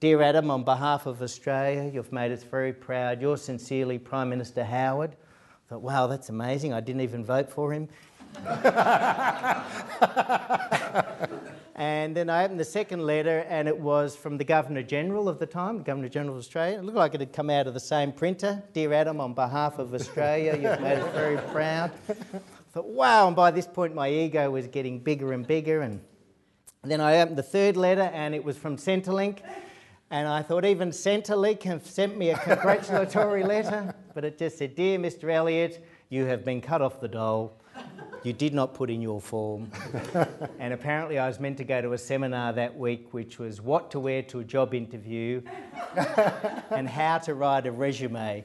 [0.00, 3.22] Dear Adam, on behalf of Australia, you've made us very proud.
[3.22, 5.12] Yours sincerely, Prime Minister Howard.
[5.12, 6.74] I thought, wow, that's amazing.
[6.74, 7.88] I didn't even vote for him.
[11.78, 15.38] and then I opened the second letter, and it was from the Governor General of
[15.38, 16.76] the time, the Governor General of Australia.
[16.78, 18.60] It looked like it had come out of the same printer.
[18.72, 21.92] Dear Adam, on behalf of Australia, you've made us very proud.
[22.08, 22.14] I
[22.72, 25.82] thought, wow, and by this point, my ego was getting bigger and bigger.
[25.82, 26.00] And
[26.82, 29.38] then I opened the third letter, and it was from Centrelink.
[30.10, 34.74] And I thought even Centrelink have sent me a congratulatory letter, but it just said,
[34.74, 35.32] Dear Mr.
[35.32, 37.57] Elliot, you have been cut off the dole.
[38.24, 39.70] You did not put in your form.
[40.58, 43.90] and apparently, I was meant to go to a seminar that week, which was what
[43.92, 45.40] to wear to a job interview
[46.70, 48.44] and how to write a resume.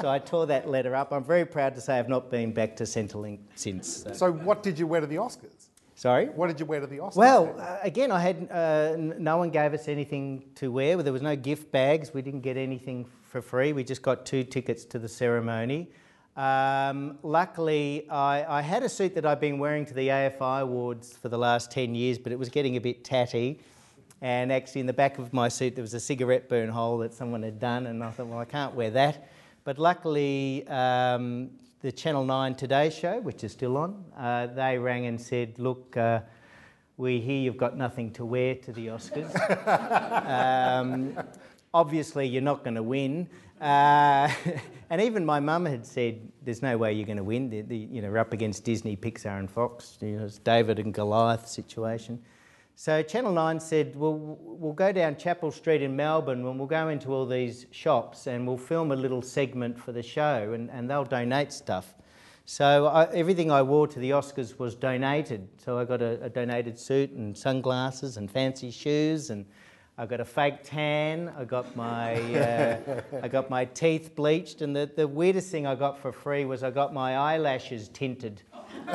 [0.00, 1.12] So I tore that letter up.
[1.12, 4.04] I'm very proud to say I've not been back to Centrelink since.
[4.04, 4.12] So.
[4.12, 5.68] So, what did you wear to the Oscars?
[5.94, 6.26] Sorry?
[6.28, 7.16] What did you wear to the Oscars?
[7.16, 10.96] Well, uh, again, I had uh, n- no one gave us anything to wear.
[11.02, 12.14] There was no gift bags.
[12.14, 13.72] We didn't get anything for free.
[13.72, 15.90] We just got two tickets to the ceremony.
[16.40, 21.12] Um, luckily, I, I had a suit that I've been wearing to the AFI Awards
[21.12, 23.60] for the last 10 years, but it was getting a bit tatty.
[24.22, 27.12] And actually, in the back of my suit, there was a cigarette burn hole that
[27.12, 29.28] someone had done, and I thought, well, I can't wear that.
[29.64, 31.50] But luckily, um,
[31.82, 35.94] the Channel 9 Today show, which is still on, uh, they rang and said, look,
[35.98, 36.20] uh,
[36.96, 39.30] we hear you've got nothing to wear to the Oscars.
[40.80, 41.18] um,
[41.74, 43.28] obviously, you're not going to win.
[43.60, 44.32] Uh,
[44.90, 47.50] and even my mum had said, "There's no way you're going to win.
[47.50, 49.98] The, the, you know, we're up against Disney, Pixar, and Fox.
[50.00, 52.22] You know, it's David and Goliath situation."
[52.74, 56.88] So Channel Nine said, "Well, we'll go down Chapel Street in Melbourne, and we'll go
[56.88, 60.88] into all these shops, and we'll film a little segment for the show, and, and
[60.88, 61.94] they'll donate stuff."
[62.46, 65.46] So I, everything I wore to the Oscars was donated.
[65.58, 69.46] So I got a, a donated suit and sunglasses and fancy shoes and
[69.98, 71.32] I got a fake tan.
[71.36, 75.74] I got my uh, I got my teeth bleached, and the, the weirdest thing I
[75.74, 78.42] got for free was I got my eyelashes tinted.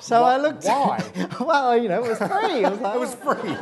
[0.00, 0.64] so I looked.
[0.64, 1.04] Why?
[1.40, 2.64] well, you know, it was free.
[2.64, 3.56] It was, like, it was free.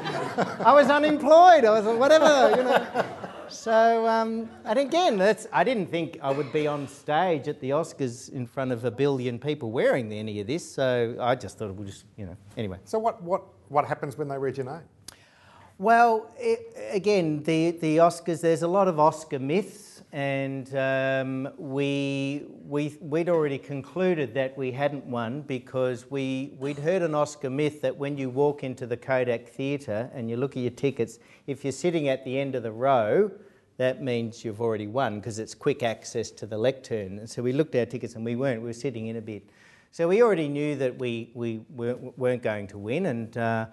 [0.65, 1.65] I was unemployed.
[1.65, 3.05] I was like, whatever, you know.
[3.49, 7.71] So, um, and again, that's, I didn't think I would be on stage at the
[7.71, 10.71] Oscars in front of a billion people wearing any of this.
[10.71, 12.79] So I just thought it would just, you know, anyway.
[12.85, 14.83] So, what, what, what happens when they read your name?
[15.79, 22.47] Well, it, again, the, the Oscars, there's a lot of Oscar myths, and um, we,
[22.67, 27.81] we, we'd already concluded that we hadn't won because we, we'd heard an Oscar myth
[27.83, 31.63] that when you walk into the Kodak Theatre and you look at your tickets, if
[31.65, 33.31] you're sitting at the end of the row,
[33.77, 37.21] that means you've already won because it's quick access to the lectern.
[37.21, 39.23] And so we looked at our tickets and we weren't, we were sitting in a
[39.23, 39.49] bit.
[39.91, 43.67] So we already knew that we, we weren't going to win, and uh,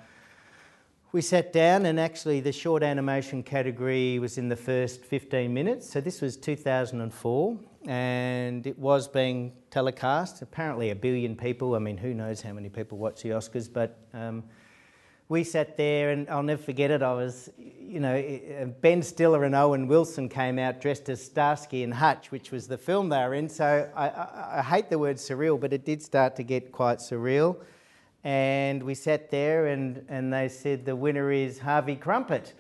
[1.11, 5.89] we sat down, and actually, the short animation category was in the first 15 minutes.
[5.89, 10.41] So, this was 2004, and it was being telecast.
[10.41, 11.75] Apparently, a billion people.
[11.75, 14.43] I mean, who knows how many people watch the Oscars, but um,
[15.27, 17.01] we sat there, and I'll never forget it.
[17.01, 21.83] I was, you know, eh, Ben Stiller and Owen Wilson came out dressed as Starsky
[21.83, 23.49] and Hutch, which was the film they were in.
[23.49, 26.99] So, I, I, I hate the word surreal, but it did start to get quite
[26.99, 27.57] surreal.
[28.23, 32.53] And we sat there and, and they said the winner is Harvie Krumpet.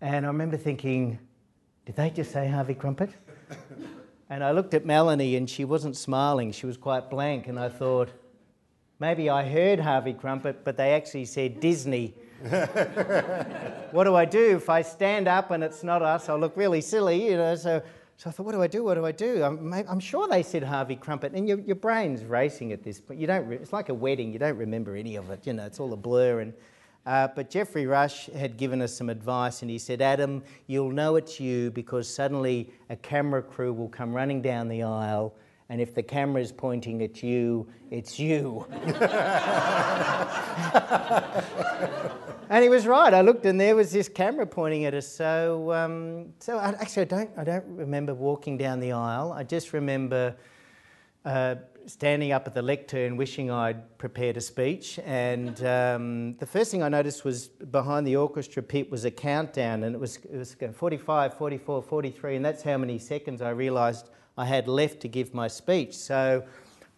[0.00, 1.18] And I remember thinking,
[1.84, 3.10] did they just say Harvie Krumpet?
[4.28, 7.46] And I looked at Melanie and she wasn't smiling, she was quite blank.
[7.46, 8.08] And I thought,
[8.98, 12.14] maybe I heard Harvie Krumpet, but they actually said Disney.
[13.92, 14.56] what do I do?
[14.56, 17.54] If I stand up and it's not us, I'll look really silly, you know.
[17.54, 17.82] So,
[18.18, 18.84] so I thought, what do I do?
[18.84, 19.42] What do I do?
[19.42, 23.20] I'm, I'm sure they said Harvie Krumpet, and your, your brain's racing at this point.
[23.20, 23.46] You don't.
[23.46, 24.32] Re- it's like a wedding.
[24.32, 25.46] You don't remember any of it.
[25.46, 26.40] You know, it's all a blur.
[26.40, 26.52] And
[27.06, 31.14] uh, but Geoffrey Rush had given us some advice, and he said, Adam, you'll know
[31.14, 35.32] it's you because suddenly a camera crew will come running down the aisle,
[35.68, 38.66] and if the camera is pointing at you, it's you.
[42.48, 43.12] and he was right.
[43.12, 45.08] I looked, and there was this camera pointing at us.
[45.08, 49.32] So, um, so I, actually, I don't, I don't remember walking down the aisle.
[49.32, 50.36] I just remember.
[51.24, 51.56] Uh,
[51.86, 54.98] standing up at the lectern wishing I'd prepared a speech.
[55.04, 59.84] And um, the first thing I noticed was behind the orchestra pit was a countdown,
[59.84, 64.10] and it was, it was 45, 44, 43, and that's how many seconds I realised
[64.36, 65.94] I had left to give my speech.
[65.94, 66.44] So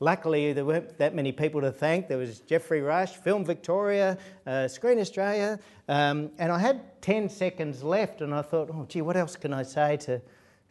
[0.00, 2.08] luckily, there weren't that many people to thank.
[2.08, 5.58] There was Geoffrey Rush, Film Victoria, uh, Screen Australia,
[5.88, 9.52] um, and I had 10 seconds left, and I thought, oh, gee, what else can
[9.52, 10.20] I say to,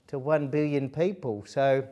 [0.07, 1.43] to 1 billion people?
[1.47, 1.87] So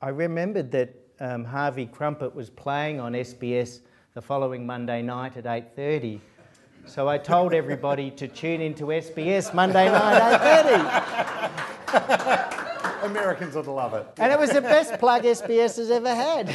[0.00, 3.80] I remembered that um, Harvie Krumpet was playing on SBS
[4.14, 6.20] the following Monday night at 8.30.
[6.84, 10.40] So I told everybody to tune into SBS Monday night
[11.86, 12.68] 8.30.
[13.02, 14.06] Americans would love it.
[14.18, 16.48] And it was the best plug SBS has ever had.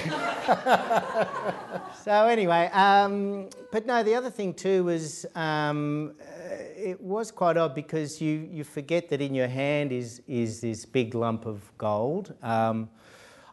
[2.04, 6.14] so anyway, um, but no, the other thing too was um,
[6.50, 10.86] it was quite odd because you, you forget that in your hand is, is this
[10.86, 12.34] big lump of gold.
[12.42, 12.90] Um,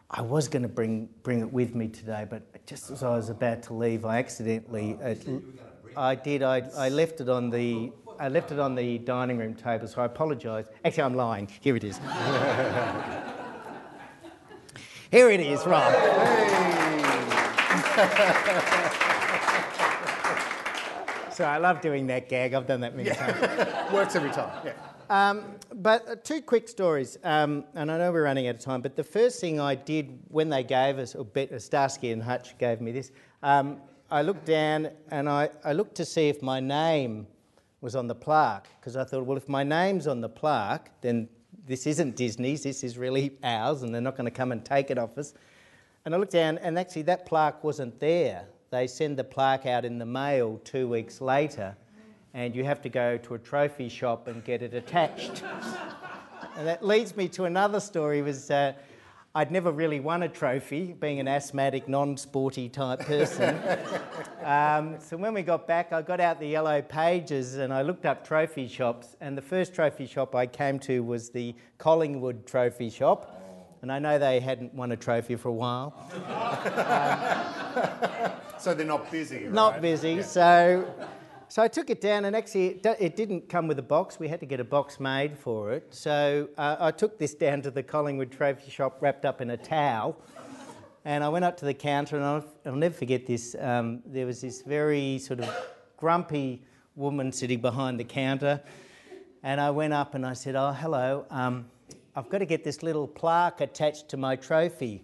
[0.09, 3.29] I was going to bring bring it with me today, but just as I was
[3.29, 4.97] about to leave, I accidentally.
[5.03, 5.15] Uh,
[5.97, 6.43] I did.
[6.43, 7.91] I, I left it on the.
[8.19, 10.67] I left it on the dining room table, so I apologise.
[10.83, 11.49] Actually, I'm lying.
[11.61, 11.97] Here it is.
[15.11, 15.93] Here it is, right.
[21.31, 22.53] so I love doing that gag.
[22.53, 23.31] I've done that many yeah.
[23.31, 23.93] times.
[23.93, 24.51] Works every time.
[24.65, 24.73] Yeah.
[25.09, 28.81] Um, but uh, two quick stories, um, and I know we're running out of time,
[28.81, 31.27] but the first thing I did when they gave us, or
[31.59, 33.11] Starsky and Hutch gave me this,
[33.43, 33.79] um,
[34.09, 37.27] I looked down and I, I looked to see if my name
[37.85, 41.29] was on the plaque, because I thought, well, if my name's on the plaque, then
[41.65, 44.91] this isn't Disney's, this is really ours, and they're not going to come and take
[44.91, 45.33] it off us.
[46.03, 48.45] And I looked down, and actually that plaque wasn't there.
[48.71, 51.77] They send the plaque out in the mail two weeks later
[52.35, 55.41] and you have to go to a trophy shop and get it attached.
[56.57, 58.73] and that leads me to another story was uh,
[59.37, 63.59] I'd never really won a trophy, being an asthmatic, non-sporty type person.
[64.45, 68.05] um, so when we got back, I got out the yellow pages and I looked
[68.05, 69.17] up trophy shops.
[69.19, 73.41] And the first trophy shop I came to was the Collingwood Trophy Shop.
[73.81, 75.93] And I know they hadn't won a trophy for a while.
[78.23, 79.51] um, so they're not busy, right?
[79.51, 80.13] Not busy.
[80.13, 80.21] Yeah.
[80.21, 80.95] So
[81.47, 84.19] so I took it down, and actually, it didn't come with a box.
[84.19, 85.93] We had to get a box made for it.
[85.93, 89.57] So uh, I took this down to the Collingwood Trophy Shop wrapped up in a
[89.57, 90.17] towel.
[91.03, 93.55] And I went up to the counter, and I'll, I'll never forget this.
[93.59, 95.55] Um, there was this very sort of
[95.97, 96.63] grumpy
[96.95, 98.61] woman sitting behind the counter.
[99.43, 101.65] And I went up and I said, Oh, hello, um,
[102.15, 105.03] I've got to get this little plaque attached to my trophy.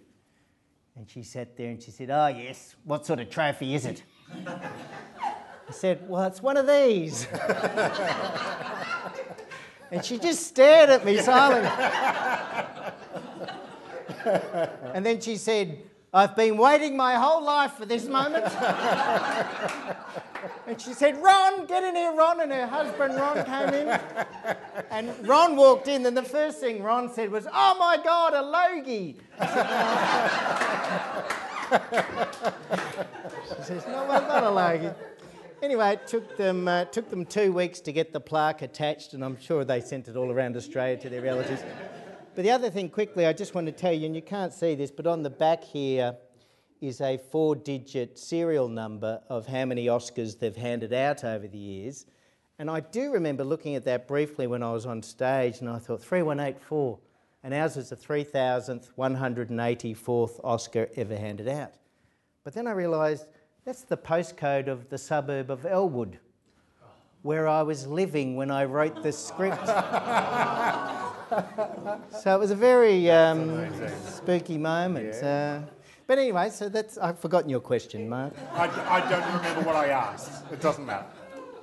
[0.96, 4.02] And she sat there and she said, Oh, yes, what sort of trophy is it?
[5.72, 7.26] I said, Well, it's one of these.
[9.90, 11.70] and she just stared at me silently.
[14.92, 15.78] and then she said,
[16.12, 18.44] I've been waiting my whole life for this moment.
[20.66, 22.42] and she said, Ron, get in here, Ron.
[22.42, 23.98] And her husband, Ron, came in.
[24.90, 28.42] And Ron walked in, and the first thing Ron said was, Oh my God, a
[28.42, 29.16] logie.
[33.56, 34.90] she says, No, I'm not a logie.
[35.62, 39.24] Anyway, it took them, uh, took them two weeks to get the plaque attached, and
[39.24, 41.62] I'm sure they sent it all around Australia to their relatives.
[42.34, 44.74] But the other thing, quickly, I just want to tell you, and you can't see
[44.74, 46.16] this, but on the back here
[46.80, 51.58] is a four digit serial number of how many Oscars they've handed out over the
[51.58, 52.06] years.
[52.58, 55.78] And I do remember looking at that briefly when I was on stage, and I
[55.78, 56.98] thought, 3184.
[57.44, 61.74] And ours was the 3,184th Oscar ever handed out.
[62.42, 63.28] But then I realised
[63.64, 66.18] that's the postcode of the suburb of Elwood,
[67.22, 69.66] where I was living when I wrote the script.
[72.20, 73.70] so it was a very um,
[74.06, 75.14] spooky moment.
[75.22, 75.62] Yeah.
[75.62, 75.70] Uh,
[76.06, 78.34] but anyway, so that's I've forgotten your question, Mark.
[78.52, 80.44] I, I don't remember what I asked.
[80.52, 81.06] It doesn't matter.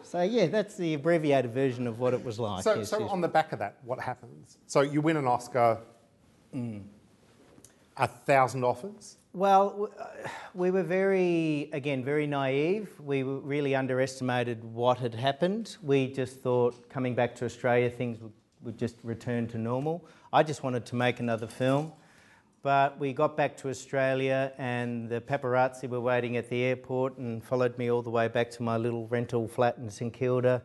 [0.01, 2.63] So yeah, that's the abbreviated version of what it was like.
[2.63, 3.09] So, yes, so yes.
[3.11, 4.57] on the back of that, what happens?
[4.65, 5.77] So you win an Oscar.
[6.55, 6.81] Mm.
[7.95, 9.18] a thousand offers?
[9.33, 12.89] Well, uh, we were very, again, very naive.
[12.99, 15.77] We really underestimated what had happened.
[15.83, 18.17] We just thought coming back to Australia, things
[18.63, 20.03] would, just return to normal.
[20.33, 21.93] I just wanted to make another film.
[22.63, 27.43] But we got back to Australia, and the paparazzi were waiting at the airport and
[27.43, 30.63] followed me all the way back to my little rental flat in St Kilda.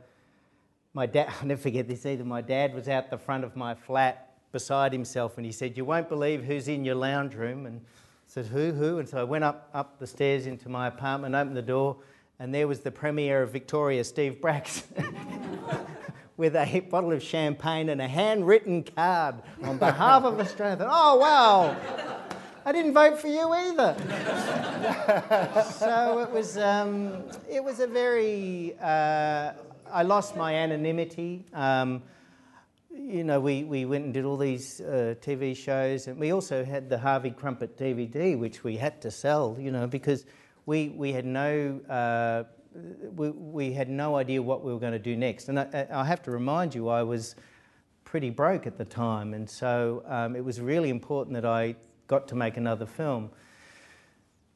[0.95, 2.25] My dad, I'll never forget this either.
[2.25, 5.85] My dad was out the front of my flat beside himself, and he said, "You
[5.85, 7.83] won't believe who's in your lounge room." And
[8.35, 8.73] said, "Who?
[8.73, 11.99] Who?" And so I went up up the stairs into my apartment, opened the door,
[12.41, 14.83] and there was the Premier of Victoria, Steve Bracks.
[16.37, 20.75] with a bottle of champagne and a handwritten card on behalf of Australia.
[20.75, 21.77] I thought, oh, wow,
[22.65, 23.95] I didn't vote for you either.
[25.79, 29.53] so it was, um, it was a very, uh,
[29.93, 31.45] I lost my anonymity.
[31.53, 32.03] Um,
[32.97, 36.65] you know, we, we went and did all these uh, TV shows, and we also
[36.65, 40.25] had the Harvie Krumpet DVD, which we had to sell, you know, because
[40.67, 42.45] we, we had no uh,
[43.15, 45.49] we, we had no idea what we were going to do next.
[45.49, 47.37] And I, I, have to remind you, I was
[48.05, 51.77] pretty broke at the time, and so um, it was really important that I
[52.07, 53.31] got to make another film.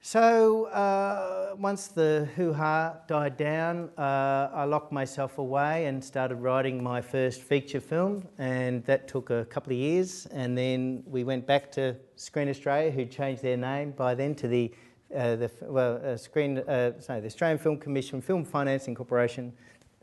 [0.01, 6.37] So uh, once the hoo ha died down, uh, I locked myself away and started
[6.37, 10.27] writing my first feature film, and that took a couple of years.
[10.27, 14.49] And then we went back to Screen Australia, who changed their name by then to
[14.49, 14.73] the
[15.15, 19.53] uh, the well, uh, Screen, uh, sorry, the Australian Film Commission, Film Financing Corporation,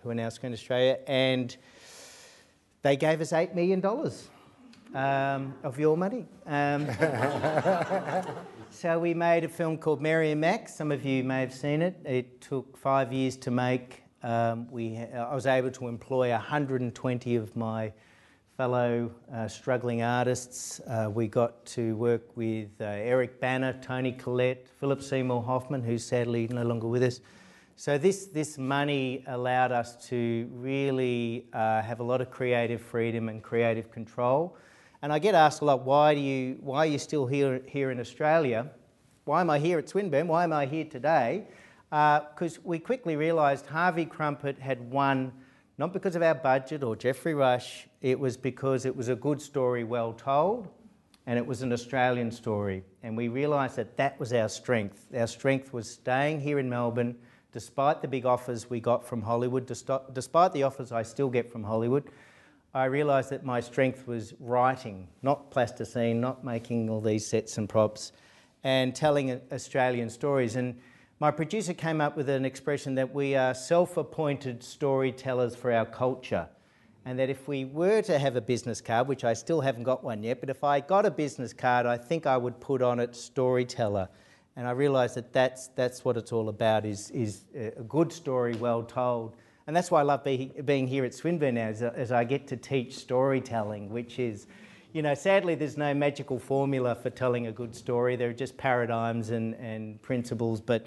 [0.02, 1.56] who are now Screen Australia, and
[2.82, 3.86] they gave us $8 million
[4.96, 6.26] um, of your money.
[6.46, 6.86] Um,
[8.76, 10.76] so we made a film called Mary and Max.
[10.76, 11.96] Some of you may have seen it.
[12.04, 14.04] It took five years to make.
[14.22, 17.94] Um, we, I was able to employ 120 of my
[18.58, 20.82] fellow uh, struggling artists.
[20.82, 26.04] Uh, we got to work with uh, Eric Bana, Toni Collette, Philip Seymour Hoffman, who's
[26.04, 27.22] sadly no longer with us.
[27.78, 33.30] So this, this money allowed us to really uh, have a lot of creative freedom
[33.30, 34.58] and creative control.
[35.06, 37.92] And I get asked a lot, why, do you, why are you still here, here
[37.92, 38.72] in Australia?
[39.26, 40.28] Why am I here at Swinburne?
[40.28, 41.46] Why am I here today?
[41.92, 45.32] Because uh, we quickly realised Harvie Krumpet had won
[45.78, 49.40] not because of our budget or Geoffrey Rush, it was because it was a good
[49.40, 50.70] story well told
[51.28, 52.84] and it was an Australian story.
[53.04, 55.06] And we realised that that was our strength.
[55.16, 57.16] Our strength was staying here in Melbourne
[57.52, 61.64] despite the big offers we got from Hollywood, despite the offers I still get from
[61.64, 62.06] Hollywood.
[62.76, 67.70] I realised that my strength was writing, not plasticine, not making all these sets and
[67.70, 68.12] props,
[68.66, 70.58] and telling Australian stories.
[70.58, 70.78] And
[71.22, 75.86] my producer came up with an expression that we are self appointed storytellers for our
[75.86, 76.50] culture.
[77.06, 80.04] And that if we were to have a business card, which I still haven't got
[80.04, 83.00] one yet, but if I got a business card, I think I would put on
[83.00, 84.10] it storyteller.
[84.58, 88.12] And I realised that that's, that's what it's all about is, is uh, a good
[88.12, 89.38] story well told.
[89.68, 92.48] And that's why I love be, being here at Swinburne now, as, as I get
[92.48, 94.46] to teach storytelling, which is,
[94.94, 98.16] you know, sadly, there's no magical formula for telling a good story.
[98.16, 100.86] There are just paradigms and, and principles, but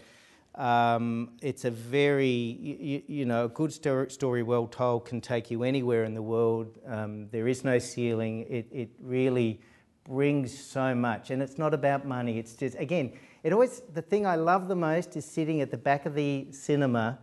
[0.55, 5.65] um, it's a very, you, you, know, a good story well told can take you
[5.65, 6.79] anywhere in the world.
[6.87, 8.47] Um, there is no ceiling.
[8.49, 9.61] It, it really
[10.05, 11.31] brings so much.
[11.31, 12.39] And it's not about money.
[12.39, 15.77] It's just, again, it always, the thing I love the most is sitting at the
[15.77, 17.19] back of the cinema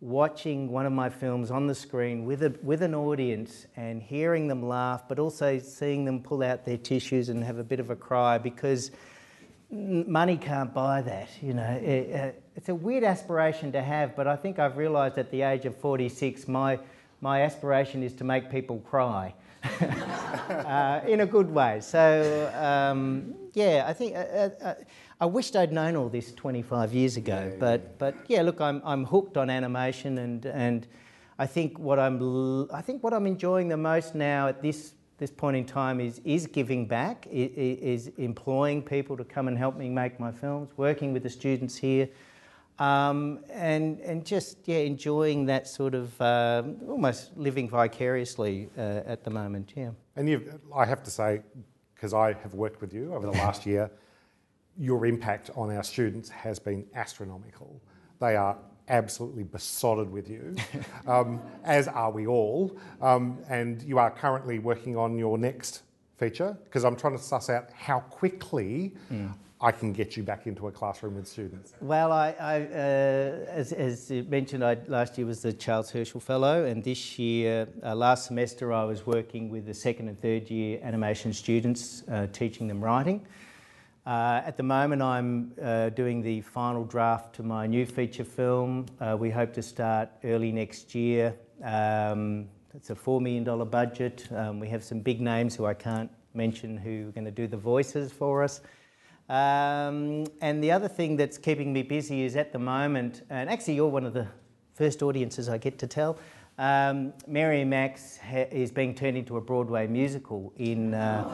[0.00, 4.48] watching one of my films on the screen with, a, with an audience and hearing
[4.48, 7.90] them laugh, but also seeing them pull out their tissues and have a bit of
[7.90, 8.90] a cry because
[9.70, 11.28] money can't buy that.
[11.42, 15.18] You know, it, uh, it's a weird aspiration to have, but I think I've realised
[15.18, 16.78] at the age of 46, my
[17.22, 19.34] my aspiration is to make people cry.
[19.80, 21.80] uh, in a good way.
[21.82, 24.74] So um, yeah, I think uh, uh,
[25.20, 27.50] I wished I'd known all this 25 years ago.
[27.50, 27.88] Yeah, but yeah.
[27.98, 30.86] but yeah, look, I'm I'm hooked on animation, and and
[31.38, 35.30] I think what I'm I think what I'm enjoying the most now at this this
[35.30, 39.86] point in time is, is giving back, is, employing people to come and help me
[39.88, 42.08] make my films, working with the students here,
[42.78, 49.22] um, and, and just yeah, enjoying that sort of uh, almost living vicariously uh, at
[49.22, 49.74] the moment.
[49.76, 49.90] Yeah.
[50.16, 51.42] And you I have to say,
[51.94, 53.90] because I have worked with you over the last year,
[54.80, 57.82] your impact on our students has been astronomical.
[58.18, 58.56] They are
[58.88, 60.56] absolutely besotted with you,
[61.06, 62.76] um, as are we all.
[63.02, 65.82] Um, and you are currently working on your next
[66.16, 69.30] feature because I'm trying to suss out how quickly mm.
[69.60, 71.74] I can get you back into a classroom with students.
[71.82, 72.74] Well, I, I uh,
[73.48, 77.94] as, as mentioned, I, last year was the Charles Herschel Fellow, and this year, uh,
[77.94, 82.66] last semester, I was working with the second and third year animation students, uh, teaching
[82.66, 83.26] them writing.
[84.06, 88.86] Uh, at the moment, I'm uh, doing the final draft to my new feature film.
[88.98, 91.34] Uh, we hope to start early next year.
[91.62, 94.26] Um, it's a $4 million budget.
[94.34, 97.46] Um, we have some big names who I can't mention who are going to do
[97.46, 98.62] the voices for us.
[99.28, 103.74] Um, and the other thing that's keeping me busy is at the moment, and actually,
[103.74, 104.26] you're one of the
[104.74, 106.18] first audiences I get to tell.
[106.60, 111.26] Um, Mary Max is being turned into a Broadway musical in uh,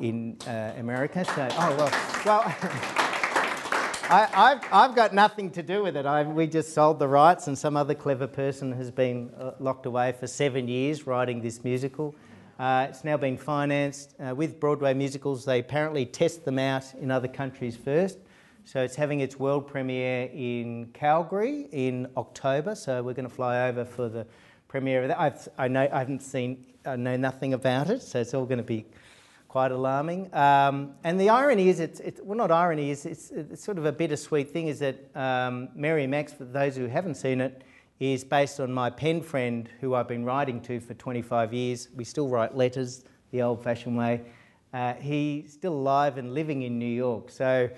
[0.00, 1.24] in uh, America.
[1.24, 1.90] So, oh well,
[2.26, 2.42] well.
[4.10, 6.04] I, have I've got nothing to do with it.
[6.04, 9.86] I, we just sold the rights, and some other clever person has been uh, locked
[9.86, 12.12] away for seven years writing this musical.
[12.58, 14.16] Uh, it's now been financed.
[14.18, 18.18] Uh, with Broadway musicals, they apparently test them out in other countries first.
[18.64, 22.74] So it's having its world premiere in Calgary in October.
[22.74, 24.26] So we're going to fly over for the
[24.72, 25.20] premiere of that.
[25.20, 28.56] I've, I know I haven't seen, I know nothing about it, so it's all going
[28.56, 28.86] to be
[29.46, 30.34] quite alarming.
[30.34, 33.84] Um, and the irony is, it's, it's, well, not irony, is it's, it's, sort of
[33.84, 34.68] a bittersweet thing.
[34.68, 37.64] Is that um, Mary Max, for those who haven't seen it,
[38.00, 41.88] is based on my pen friend who I've been writing to for 25 years.
[41.94, 44.22] We still write letters the old-fashioned way.
[44.72, 47.68] Uh, he's still alive and living in New York, so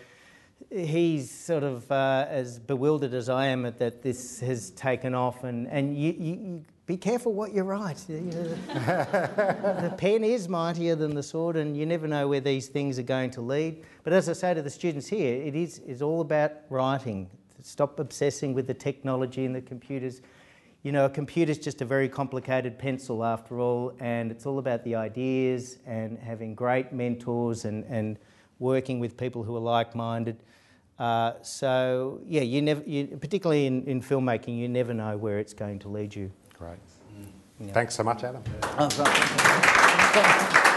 [0.70, 5.42] he's sort of uh, as bewildered as I am that this has taken off.
[5.42, 7.96] And, and you, you be careful what you write.
[8.08, 13.04] the pen is mightier than the sword, and you never know where these things are
[13.04, 13.82] going to lead.
[14.02, 17.30] But as I say to the students here, it is is all about writing.
[17.62, 20.20] Stop obsessing with the technology and the computers.
[20.82, 24.84] You know, a computer's just a very complicated pencil after all, and it's all about
[24.84, 28.18] the ideas and having great mentors and, and
[28.58, 30.36] working with people who are like minded.
[30.98, 35.54] Uh, so, yeah, you never, you, particularly in, in filmmaking, you never know where it's
[35.54, 36.30] going to lead you.
[36.64, 36.78] Great.
[37.60, 37.66] Yeah.
[37.66, 37.74] Mm.
[37.74, 38.42] Thanks so much, Adam.
[38.78, 40.70] Oh,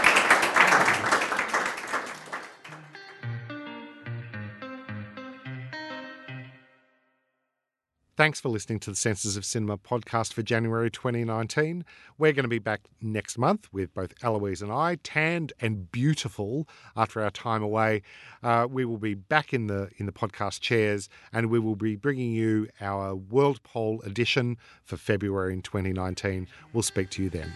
[8.18, 11.84] Thanks for listening to the Senses of Cinema podcast for January 2019.
[12.18, 16.66] We're going to be back next month with both Eloise and I, tanned and beautiful
[16.96, 18.02] after our time away.
[18.42, 21.94] Uh, we will be back in the in the podcast chairs, and we will be
[21.94, 26.48] bringing you our World Poll edition for February in 2019.
[26.72, 27.52] We'll speak to you then.